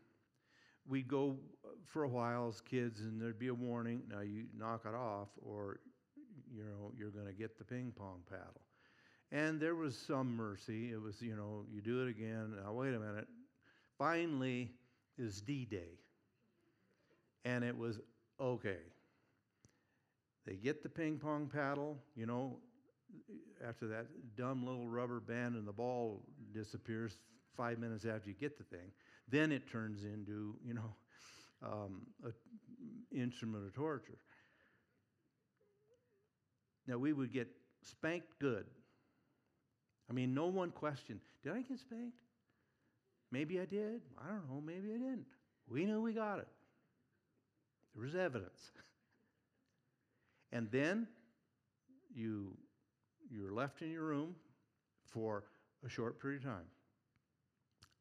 [0.90, 4.02] we'd go uh, for a while as kids, and there'd be a warning.
[4.10, 5.80] Now you knock it off, or
[6.52, 8.62] you know you're going to get the ping pong paddle.
[9.32, 10.92] And there was some mercy.
[10.92, 12.56] It was, you know, you do it again.
[12.64, 13.28] Now wait a minute.
[13.98, 14.72] Finally,
[15.18, 16.00] is D-Day,
[17.46, 18.00] and it was
[18.40, 18.78] okay.
[20.48, 22.58] They get the ping pong paddle, you know,
[23.68, 26.24] after that dumb little rubber band and the ball
[26.54, 27.18] disappears
[27.56, 28.92] five minutes after you get the thing,
[29.32, 30.96] then it turns into, you know,
[31.64, 32.34] um, an
[33.14, 34.18] instrument of torture.
[36.88, 37.48] Now, we would get
[37.84, 38.66] spanked good.
[40.10, 42.18] I mean, no one questioned, did I get spanked?
[43.32, 44.02] Maybe I did.
[44.18, 44.62] I don't know.
[44.66, 45.28] Maybe I didn't.
[45.70, 46.48] We knew we got it.
[47.94, 48.72] There was evidence.
[50.52, 51.08] and then
[52.14, 52.58] you
[53.30, 54.36] you're left in your room
[55.06, 55.44] for
[55.86, 56.66] a short period of time.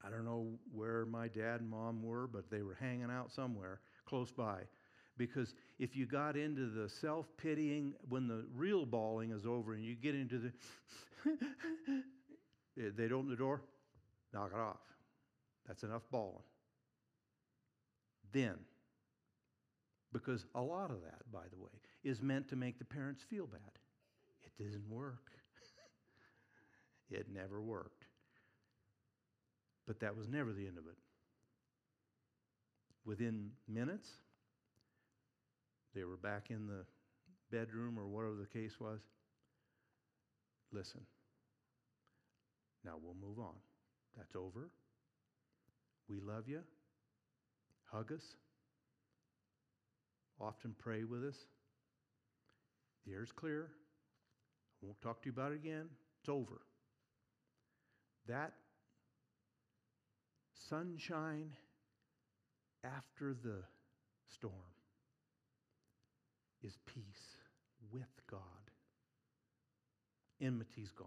[0.04, 3.80] I don't know where my dad and mom were, but they were hanging out somewhere
[4.06, 4.60] close by.
[5.16, 9.84] Because if you got into the self pitying, when the real bawling is over and
[9.84, 10.52] you get into the,
[12.80, 13.62] eh, they'd open the door,
[14.32, 14.78] knock it off.
[15.66, 16.44] That's enough bawling.
[18.32, 18.54] Then,
[20.12, 21.70] because a lot of that, by the way,
[22.04, 23.60] is meant to make the parents feel bad.
[24.44, 25.32] It didn't work.
[27.10, 27.97] it never worked.
[29.88, 30.98] But that was never the end of it.
[33.06, 34.06] Within minutes,
[35.94, 36.84] they were back in the
[37.50, 39.00] bedroom or whatever the case was.
[40.72, 41.00] Listen,
[42.84, 43.54] now we'll move on.
[44.14, 44.68] That's over.
[46.06, 46.60] We love you.
[47.90, 48.36] Hug us.
[50.38, 51.36] Often pray with us.
[53.06, 53.70] The air's clear.
[54.82, 55.86] I won't talk to you about it again.
[56.20, 56.60] It's over.
[58.28, 58.52] That
[60.68, 61.50] sunshine
[62.84, 63.62] after the
[64.32, 64.52] storm
[66.62, 67.36] is peace
[67.92, 68.40] with God.
[70.40, 71.06] Enmity's gone.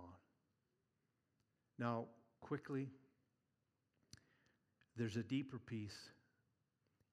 [1.80, 2.06] Now,
[2.42, 2.88] quickly,
[4.98, 6.10] there's a deeper peace.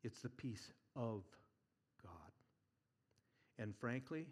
[0.03, 1.23] It's the peace of
[2.03, 2.13] God.
[3.59, 4.27] And frankly,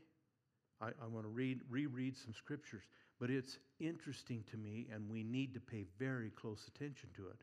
[0.80, 2.82] I, I want to read, reread some scriptures,
[3.20, 7.42] but it's interesting to me, and we need to pay very close attention to it.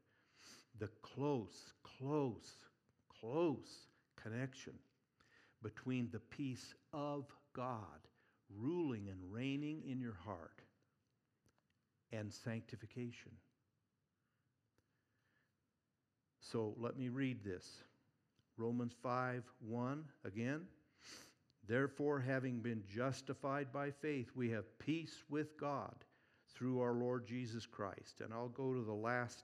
[0.79, 2.57] The close, close,
[3.19, 3.87] close
[4.21, 4.73] connection
[5.61, 8.07] between the peace of God
[8.59, 10.61] ruling and reigning in your heart
[12.11, 13.31] and sanctification.
[16.39, 17.65] So let me read this.
[18.57, 20.61] Romans 5 1 again.
[21.67, 25.95] Therefore, having been justified by faith, we have peace with God
[26.53, 28.19] through our Lord Jesus Christ.
[28.19, 29.43] And I'll go to the last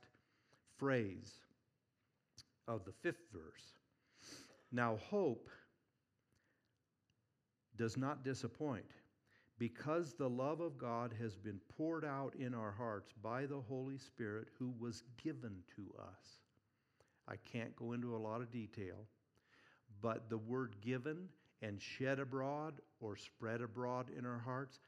[0.79, 1.33] phrase
[2.67, 3.75] of the fifth verse.
[4.71, 5.49] Now, hope
[7.77, 8.91] does not disappoint
[9.57, 13.97] because the love of God has been poured out in our hearts by the Holy
[13.97, 16.39] Spirit who was given to us.
[17.27, 19.05] I can't go into a lot of detail
[20.01, 21.27] but the word given
[21.61, 24.79] and shed abroad or spread abroad in our hearts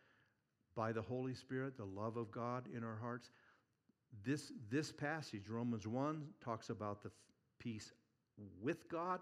[0.76, 3.30] by the Holy Spirit, the love of God in our hearts.
[4.24, 7.12] This, this passage, Romans 1, talks about the
[7.60, 7.94] peace
[8.62, 9.20] with God,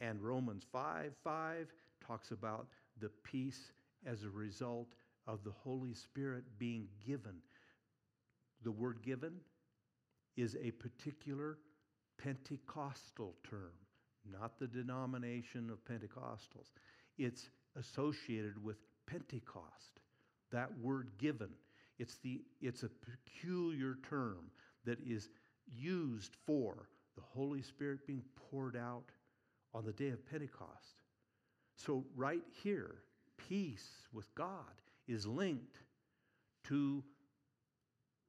[0.00, 1.66] and Romans 5 5
[2.06, 2.68] talks about
[3.00, 3.72] the peace
[4.06, 4.94] as a result
[5.26, 7.34] of the Holy Spirit being given.
[8.62, 9.34] The word given
[10.36, 11.58] is a particular
[12.22, 13.72] Pentecostal term,
[14.30, 16.70] not the denomination of Pentecostals.
[17.18, 20.00] It's associated with Pentecost,
[20.50, 21.50] that word given.
[21.98, 24.50] It's, the, it's a peculiar term
[24.84, 25.28] that is
[25.66, 29.10] used for the Holy Spirit being poured out
[29.74, 31.02] on the day of Pentecost.
[31.76, 32.96] So, right here,
[33.36, 35.78] peace with God is linked
[36.64, 37.02] to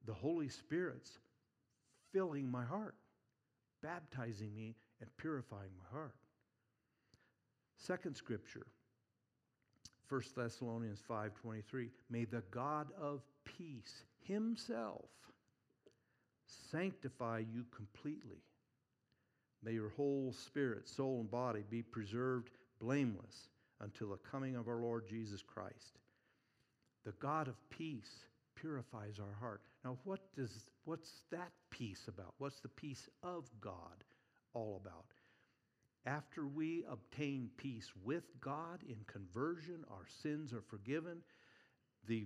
[0.05, 1.19] the Holy Spirit's
[2.11, 2.95] filling my heart,
[3.81, 6.15] baptizing me, and purifying my heart.
[7.77, 8.67] Second scripture,
[10.09, 15.09] 1 Thessalonians 5:23, may the God of peace himself
[16.71, 18.41] sanctify you completely.
[19.63, 23.49] May your whole spirit, soul, and body be preserved blameless
[23.81, 25.99] until the coming of our Lord Jesus Christ.
[27.05, 29.61] The God of peace purifies our heart.
[29.83, 32.33] Now, what does, what's that peace about?
[32.37, 34.03] What's the peace of God
[34.53, 35.05] all about?
[36.09, 41.19] After we obtain peace with God in conversion, our sins are forgiven.
[42.07, 42.25] The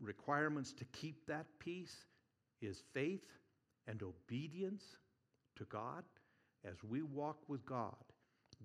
[0.00, 1.94] requirements to keep that peace
[2.62, 3.26] is faith
[3.86, 4.82] and obedience
[5.56, 6.02] to God.
[6.64, 7.94] As we walk with God,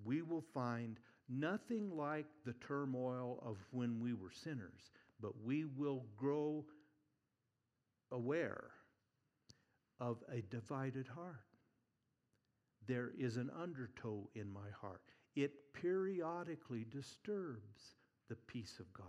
[0.04, 0.98] we will find
[1.28, 6.64] nothing like the turmoil of when we were sinners, but we will grow
[8.10, 8.70] aware
[10.00, 11.44] of a divided heart.
[12.86, 15.02] There is an undertow in my heart.
[15.36, 17.96] It periodically disturbs
[18.28, 19.06] the peace of God.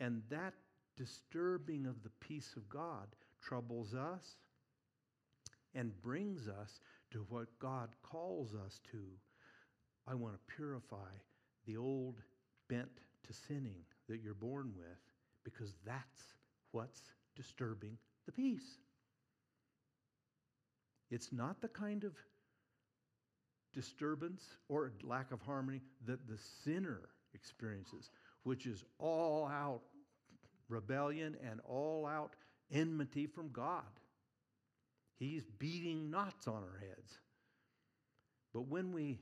[0.00, 0.54] And that
[0.96, 3.08] disturbing of the peace of God
[3.42, 4.36] troubles us
[5.74, 6.80] and brings us
[7.10, 9.02] to what God calls us to.
[10.08, 11.12] I want to purify
[11.66, 12.16] the old
[12.68, 14.98] bent to sinning that you're born with
[15.44, 16.34] because that's
[16.72, 17.02] what's
[17.34, 18.78] disturbing the peace.
[21.10, 22.12] It's not the kind of
[23.76, 27.02] disturbance or lack of harmony that the sinner
[27.34, 28.10] experiences,
[28.42, 29.82] which is all out
[30.68, 32.34] rebellion and all out
[32.72, 33.84] enmity from God.
[35.18, 37.18] He's beating knots on our heads.
[38.52, 39.20] But when we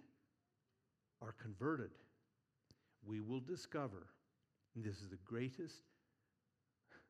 [1.20, 1.90] are converted,
[3.06, 4.06] we will discover
[4.76, 5.82] this is the greatest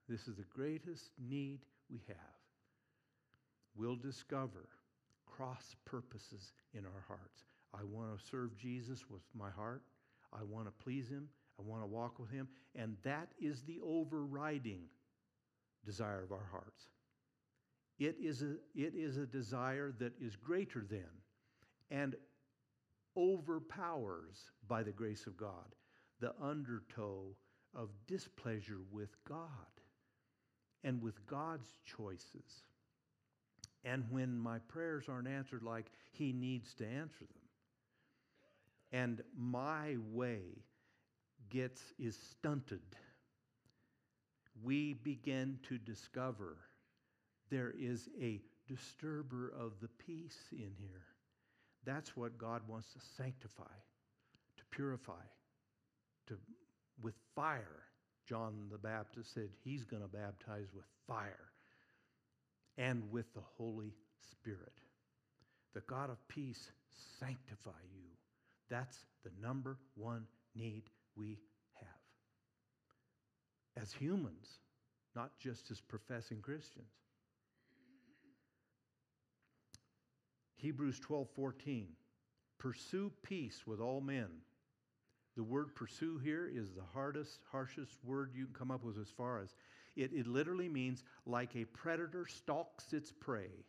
[0.08, 2.16] this is the greatest need we have.
[3.74, 4.68] We'll discover
[5.36, 7.44] cross purposes in our hearts.
[7.72, 9.82] I want to serve Jesus with my heart.
[10.32, 11.28] I want to please him.
[11.58, 12.48] I want to walk with him.
[12.74, 14.82] And that is the overriding
[15.84, 16.88] desire of our hearts.
[17.98, 21.06] It is a, it is a desire that is greater than
[21.90, 22.16] and
[23.16, 25.74] overpowers, by the grace of God,
[26.20, 27.36] the undertow
[27.74, 29.46] of displeasure with God
[30.82, 32.64] and with God's choices.
[33.84, 37.42] And when my prayers aren't answered like He needs to answer them,
[38.92, 40.64] and my way
[41.50, 42.80] gets is stunted,
[44.62, 46.56] we begin to discover
[47.50, 51.04] there is a disturber of the peace in here.
[51.84, 53.64] That's what God wants to sanctify,
[54.56, 55.12] to purify,
[56.28, 56.38] to
[57.02, 57.82] with fire.
[58.26, 61.50] John the Baptist said he's going to baptize with fire
[62.76, 63.94] and with the Holy
[64.30, 64.80] Spirit.
[65.74, 66.70] The God of peace
[67.18, 68.10] sanctify you.
[68.70, 70.84] That's the number one need
[71.16, 71.38] we
[71.74, 71.88] have.
[73.82, 74.58] As humans,
[75.14, 76.86] not just as professing Christians.
[80.56, 81.88] Hebrews 12 14.
[82.58, 84.28] Pursue peace with all men
[85.36, 89.10] the word pursue here is the hardest, harshest word you can come up with as
[89.10, 89.54] far as
[89.96, 93.64] it, it literally means like a predator stalks its prey.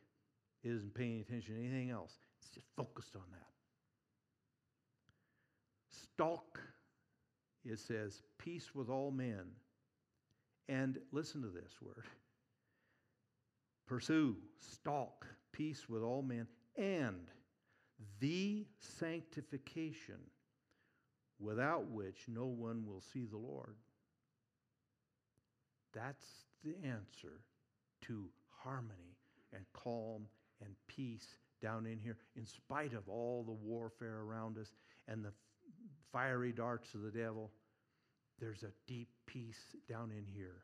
[0.63, 3.47] It isn't paying attention to anything else, it's just focused on that.
[5.89, 6.59] Stalk,
[7.63, 9.45] it says, peace with all men.
[10.67, 12.05] And listen to this word
[13.88, 17.28] pursue, stalk, peace with all men, and
[18.19, 20.19] the sanctification
[21.39, 23.76] without which no one will see the Lord.
[25.95, 26.25] That's
[26.63, 27.41] the answer
[28.03, 29.17] to harmony
[29.53, 30.27] and calm
[30.61, 34.73] and peace down in here, in spite of all the warfare around us
[35.07, 35.31] and the
[36.11, 37.49] fiery darts of the devil,
[38.39, 40.63] there's a deep peace down in here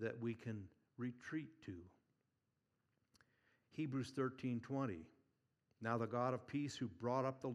[0.00, 0.62] that we can
[0.98, 1.74] retreat to.
[3.72, 4.98] Hebrews 13:20
[5.80, 7.54] Now the God of peace who brought up the,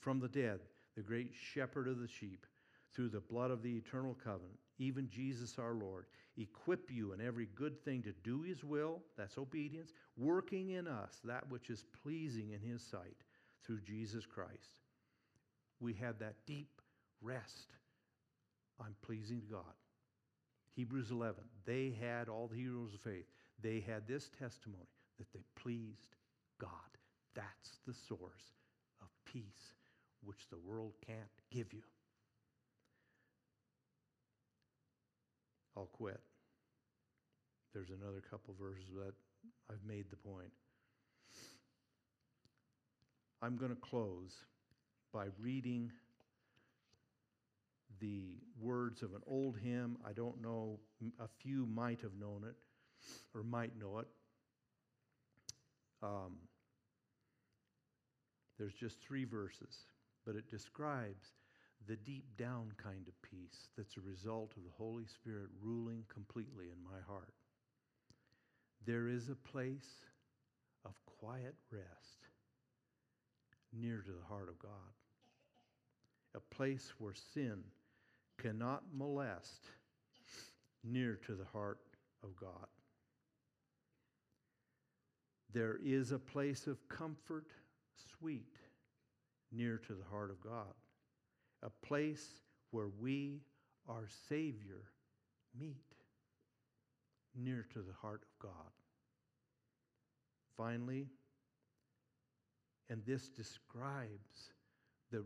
[0.00, 0.60] from the dead
[0.96, 2.46] the great shepherd of the sheep
[2.92, 6.06] through the blood of the eternal covenant even Jesus our Lord
[6.36, 11.20] equip you in every good thing to do his will that's obedience working in us
[11.24, 13.16] that which is pleasing in his sight
[13.64, 14.80] through Jesus Christ
[15.78, 16.80] we have that deep
[17.20, 17.68] rest
[18.80, 19.74] I'm pleasing to God
[20.74, 23.26] Hebrews 11 they had all the heroes of faith
[23.62, 24.86] they had this testimony
[25.18, 26.16] that they pleased
[26.60, 26.70] God.
[27.34, 28.54] That's the source
[29.00, 29.74] of peace,
[30.22, 31.18] which the world can't
[31.50, 31.82] give you.
[35.76, 36.20] I'll quit.
[37.72, 39.14] There's another couple verses that
[39.70, 40.52] I've made the point.
[43.42, 44.34] I'm going to close
[45.12, 45.90] by reading
[48.00, 49.96] the words of an old hymn.
[50.06, 50.78] I don't know,
[51.20, 52.56] a few might have known it
[53.34, 54.08] or might know it.
[56.02, 56.36] Um,
[58.58, 59.84] there's just three verses,
[60.26, 61.28] but it describes
[61.88, 66.66] the deep down kind of peace that's a result of the Holy Spirit ruling completely
[66.66, 67.34] in my heart.
[68.86, 70.04] There is a place
[70.84, 72.26] of quiet rest
[73.72, 74.70] near to the heart of God,
[76.34, 77.62] a place where sin
[78.38, 79.66] cannot molest
[80.82, 81.78] near to the heart
[82.22, 82.66] of God.
[85.52, 87.46] There is a place of comfort,
[88.18, 88.56] sweet,
[89.52, 90.74] near to the heart of God,
[91.62, 92.40] a place
[92.70, 93.40] where we,
[93.88, 94.82] our Savior,
[95.58, 95.76] meet
[97.36, 98.72] near to the heart of God.
[100.56, 101.06] Finally,
[102.88, 104.52] and this describes
[105.10, 105.24] the,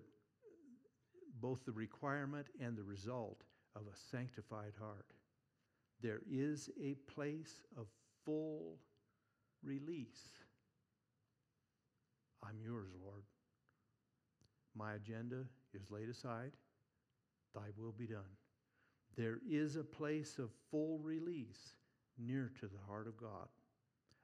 [1.41, 3.43] both the requirement and the result
[3.75, 5.07] of a sanctified heart.
[6.01, 7.87] There is a place of
[8.25, 8.79] full
[9.63, 10.29] release.
[12.43, 13.23] I'm yours, Lord.
[14.77, 15.45] My agenda
[15.75, 16.53] is laid aside.
[17.55, 18.37] Thy will be done.
[19.17, 21.75] There is a place of full release
[22.19, 23.49] near to the heart of God,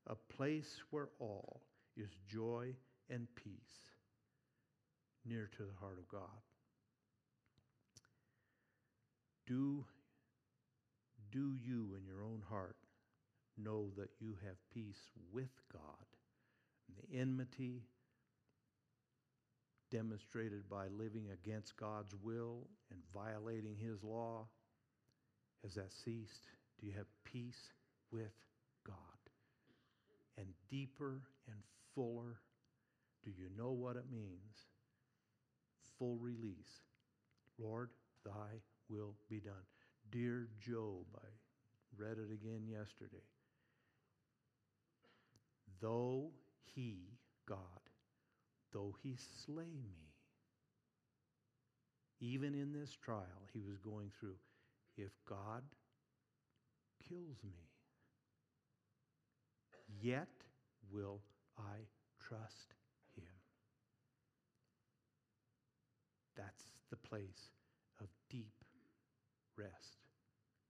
[0.07, 1.63] a place where all
[1.97, 2.75] is joy
[3.09, 3.95] and peace
[5.25, 6.43] near to the heart of God.
[9.47, 9.85] Do,
[11.31, 12.77] do you in your own heart
[13.65, 15.83] know that you have peace with God.
[16.97, 17.83] The enmity
[19.91, 24.47] demonstrated by living against God's will and violating His law,
[25.63, 26.47] has that ceased?
[26.81, 27.73] Do you have peace
[28.11, 28.33] with
[28.87, 28.97] God?
[30.39, 31.57] And deeper and
[31.95, 32.41] fuller,
[33.25, 34.57] do you know what it means?
[35.99, 36.81] Full release.
[37.59, 37.91] Lord,
[38.25, 39.67] thy will be done.
[40.11, 41.29] Dear Job, I
[41.99, 43.25] read it again yesterday.
[45.81, 46.31] Though
[46.75, 47.80] he, God,
[48.73, 50.11] though he slay me,
[52.21, 54.37] even in this trial he was going through,
[54.97, 55.63] if God
[57.09, 57.69] kills me,
[60.01, 60.29] yet
[60.93, 61.21] will
[61.59, 61.87] I
[62.21, 62.75] trust
[63.17, 63.25] him.
[66.37, 67.51] That's the place
[68.01, 68.65] of deep
[69.57, 69.99] rest.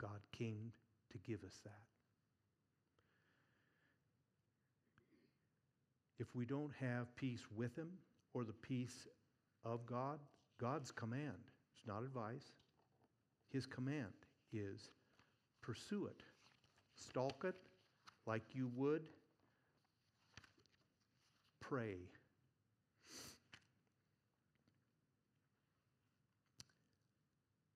[0.00, 0.72] God came
[1.12, 1.89] to give us that.
[6.20, 7.88] If we don't have peace with Him
[8.34, 9.08] or the peace
[9.64, 10.18] of God,
[10.60, 12.52] God's command, it's not advice,
[13.48, 14.12] His command
[14.52, 14.90] is
[15.62, 16.22] pursue it,
[16.94, 17.54] stalk it
[18.26, 19.02] like you would
[21.60, 21.96] prey.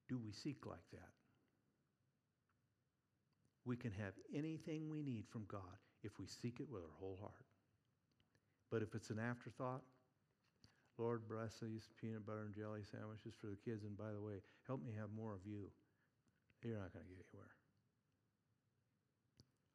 [0.07, 1.09] Do we seek like that?
[3.65, 5.61] We can have anything we need from God
[6.03, 7.54] if we seek it with our whole heart.
[8.75, 9.83] But if it's an afterthought,
[10.99, 13.85] Lord, bless these peanut butter and jelly sandwiches for the kids.
[13.85, 15.71] And by the way, help me have more of you.
[16.65, 17.55] You're not going to get anywhere.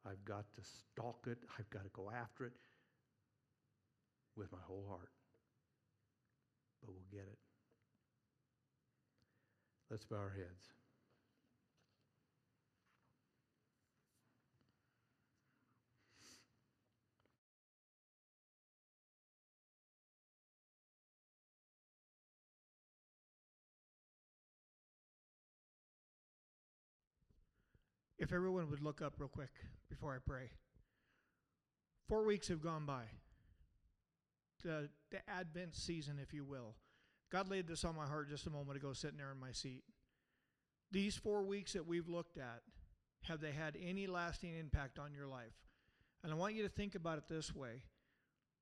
[0.04, 1.38] I've got to stalk it.
[1.58, 2.52] I've got to go after it
[4.36, 5.08] with my whole heart.
[6.82, 7.38] But we'll get it.
[9.90, 10.79] Let's bow our heads.
[28.30, 29.50] If everyone would look up real quick
[29.88, 30.52] before I pray.
[32.08, 33.02] Four weeks have gone by.
[34.62, 36.76] the, the Advent season, if you will.
[37.32, 39.82] God laid this on my heart just a moment ago, sitting there in my seat.
[40.92, 42.62] These four weeks that we've looked at,
[43.24, 45.56] have they had any lasting impact on your life?
[46.22, 47.82] And I want you to think about it this way.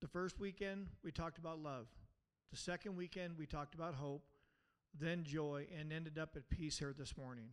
[0.01, 1.89] The first weekend, we talked about love.
[2.53, 4.23] The second weekend, we talked about hope,
[4.99, 7.51] then joy, and ended up at peace here this morning.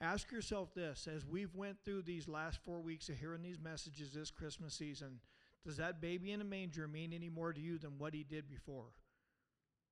[0.00, 4.12] Ask yourself this as we've went through these last four weeks of hearing these messages
[4.12, 5.20] this Christmas season,
[5.64, 8.48] does that baby in a manger mean any more to you than what he did
[8.48, 8.94] before?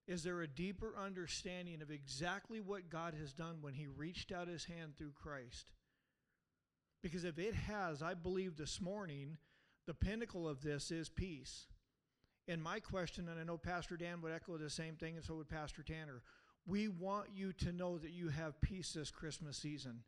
[0.06, 4.48] Is there a deeper understanding of exactly what God has done when he reached out
[4.48, 5.66] his hand through Christ?
[7.02, 9.36] Because if it has, I believe this morning,
[9.86, 11.66] the pinnacle of this is peace.
[12.48, 15.34] And my question, and I know Pastor Dan would echo the same thing, and so
[15.34, 16.22] would Pastor Tanner.
[16.66, 20.00] We want you to know that you have peace this Christmas season,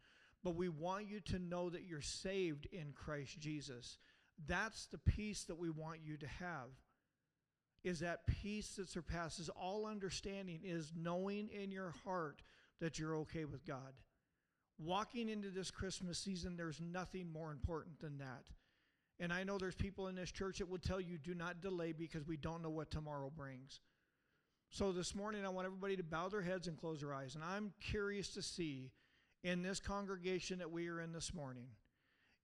[0.45, 3.99] but we want you to know that you're saved in Christ Jesus.
[4.47, 6.69] That's the peace that we want you to have.
[7.83, 12.43] Is that peace that surpasses all understanding, is knowing in your heart
[12.81, 13.95] that you're okay with God.
[14.79, 18.45] Walking into this Christmas season, there's nothing more important than that.
[19.19, 21.93] And I know there's people in this church that will tell you do not delay
[21.93, 23.81] because we don't know what tomorrow brings.
[24.73, 27.35] So this morning, I want everybody to bow their heads and close their eyes.
[27.35, 28.93] And I'm curious to see
[29.43, 31.67] in this congregation that we are in this morning,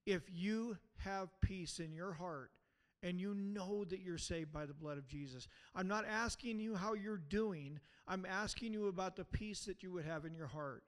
[0.05, 2.51] if you have peace in your heart
[3.01, 5.47] and you know that you're saved by the blood of Jesus.
[5.73, 9.93] I'm not asking you how you're doing, I'm asking you about the peace that you
[9.93, 10.83] would have in your heart.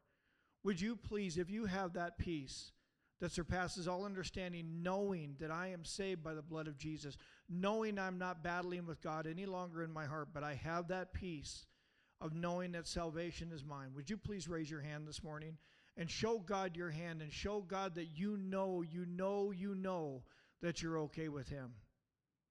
[0.64, 2.74] Would you please, if you have that peace,
[3.20, 7.17] that surpasses all understanding, knowing that I am saved by the blood of Jesus,
[7.49, 11.13] knowing I'm not battling with God any longer in my heart, but I have that
[11.13, 11.65] peace
[12.22, 13.89] of knowing that salvation is mine.
[13.95, 15.57] Would you please raise your hand this morning
[15.97, 20.24] and show God your hand and show God that you know, you know, you know
[20.61, 21.74] that you're okay with Him?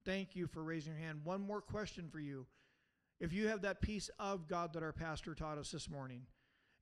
[0.04, 1.20] Thank you for raising your hand.
[1.24, 2.46] One more question for you.
[3.20, 6.22] If you have that peace of God that our pastor taught us this morning,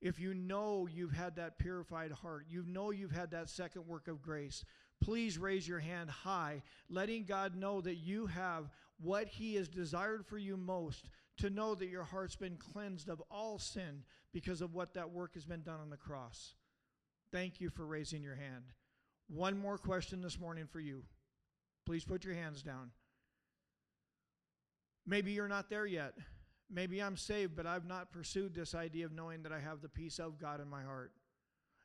[0.01, 4.07] if you know you've had that purified heart, you know you've had that second work
[4.07, 4.63] of grace,
[5.01, 8.69] please raise your hand high, letting God know that you have
[8.99, 13.21] what He has desired for you most to know that your heart's been cleansed of
[13.29, 16.55] all sin because of what that work has been done on the cross.
[17.31, 18.65] Thank you for raising your hand.
[19.27, 21.03] One more question this morning for you.
[21.85, 22.91] Please put your hands down.
[25.05, 26.13] Maybe you're not there yet.
[26.69, 29.89] Maybe I'm saved, but I've not pursued this idea of knowing that I have the
[29.89, 31.11] peace of God in my heart.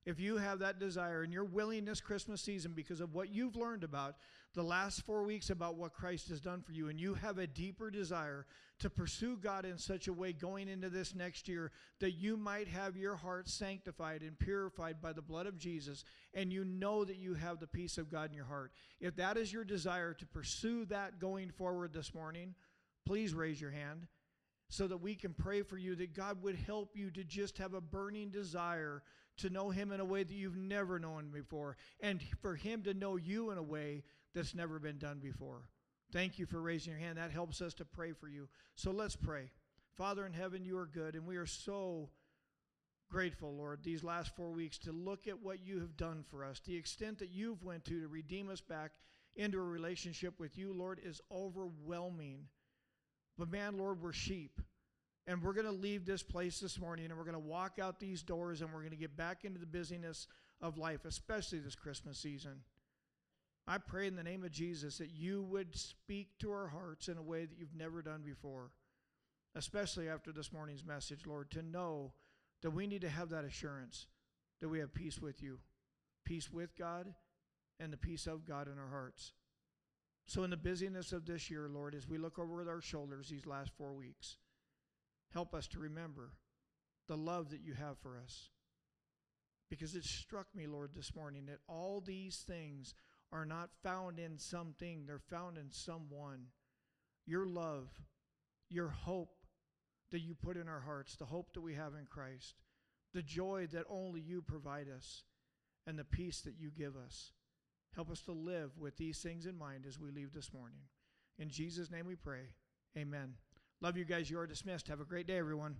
[0.05, 3.55] If you have that desire and you're willing this Christmas season because of what you've
[3.55, 4.17] learned about
[4.55, 7.47] the last four weeks about what Christ has done for you, and you have a
[7.47, 8.45] deeper desire
[8.81, 11.71] to pursue God in such a way going into this next year
[12.01, 16.05] that you might have your heart sanctified and purified by the blood of Jesus,
[16.35, 19.37] and you know that you have the peace of God in your heart, if that
[19.37, 22.55] is your desire to pursue that going forward this morning,
[23.07, 24.07] please raise your hand
[24.73, 27.75] so that we can pray for you that God would help you to just have
[27.75, 29.03] a burning desire
[29.37, 32.95] to know Him in a way that you've never known before, and for Him to
[32.95, 34.03] know you in a way
[34.35, 35.69] that's never been done before.
[36.11, 37.19] Thank you for raising your hand.
[37.19, 38.49] That helps us to pray for you.
[38.75, 39.51] So let's pray.
[39.95, 42.09] Father in heaven, you are good, and we are so
[43.11, 46.63] grateful, Lord, these last four weeks to look at what you have done for us.
[46.65, 48.93] The extent that you've went to to redeem us back
[49.37, 52.47] into a relationship with you, Lord, is overwhelming.
[53.39, 54.61] But man, Lord, we're sheep.
[55.27, 58.01] And we're going to leave this place this morning and we're going to walk out
[58.01, 60.27] these doors and we're going to get back into the busyness
[60.61, 62.63] of life, especially this Christmas season.
[63.69, 67.19] I pray in the name of Jesus that you would speak to our hearts in
[67.19, 68.73] a way that you've never done before,
[69.55, 72.15] especially after this morning's message, Lord, to know
[72.63, 74.07] that we need to have that assurance
[74.61, 75.59] that we have peace with you,
[76.25, 77.15] peace with God,
[77.79, 79.33] and the peace of God in our hearts.
[80.27, 83.47] So, in the busyness of this year, Lord, as we look over our shoulders these
[83.47, 84.37] last four weeks,
[85.33, 86.33] help us to remember
[87.09, 88.51] the love that you have for us.
[89.69, 92.95] Because it struck me, Lord, this morning that all these things
[93.33, 96.47] are not found in something, they're found in someone.
[97.27, 97.89] Your love,
[98.69, 99.37] your hope
[100.11, 102.55] that you put in our hearts, the hope that we have in Christ,
[103.15, 105.25] the joy that only you provide us,
[105.87, 107.33] and the peace that you give us.
[107.95, 110.79] Help us to live with these things in mind as we leave this morning.
[111.39, 112.55] In Jesus' name we pray.
[112.97, 113.35] Amen.
[113.81, 114.31] Love you guys.
[114.31, 114.89] You are dismissed.
[114.89, 115.77] Have a great day, everyone.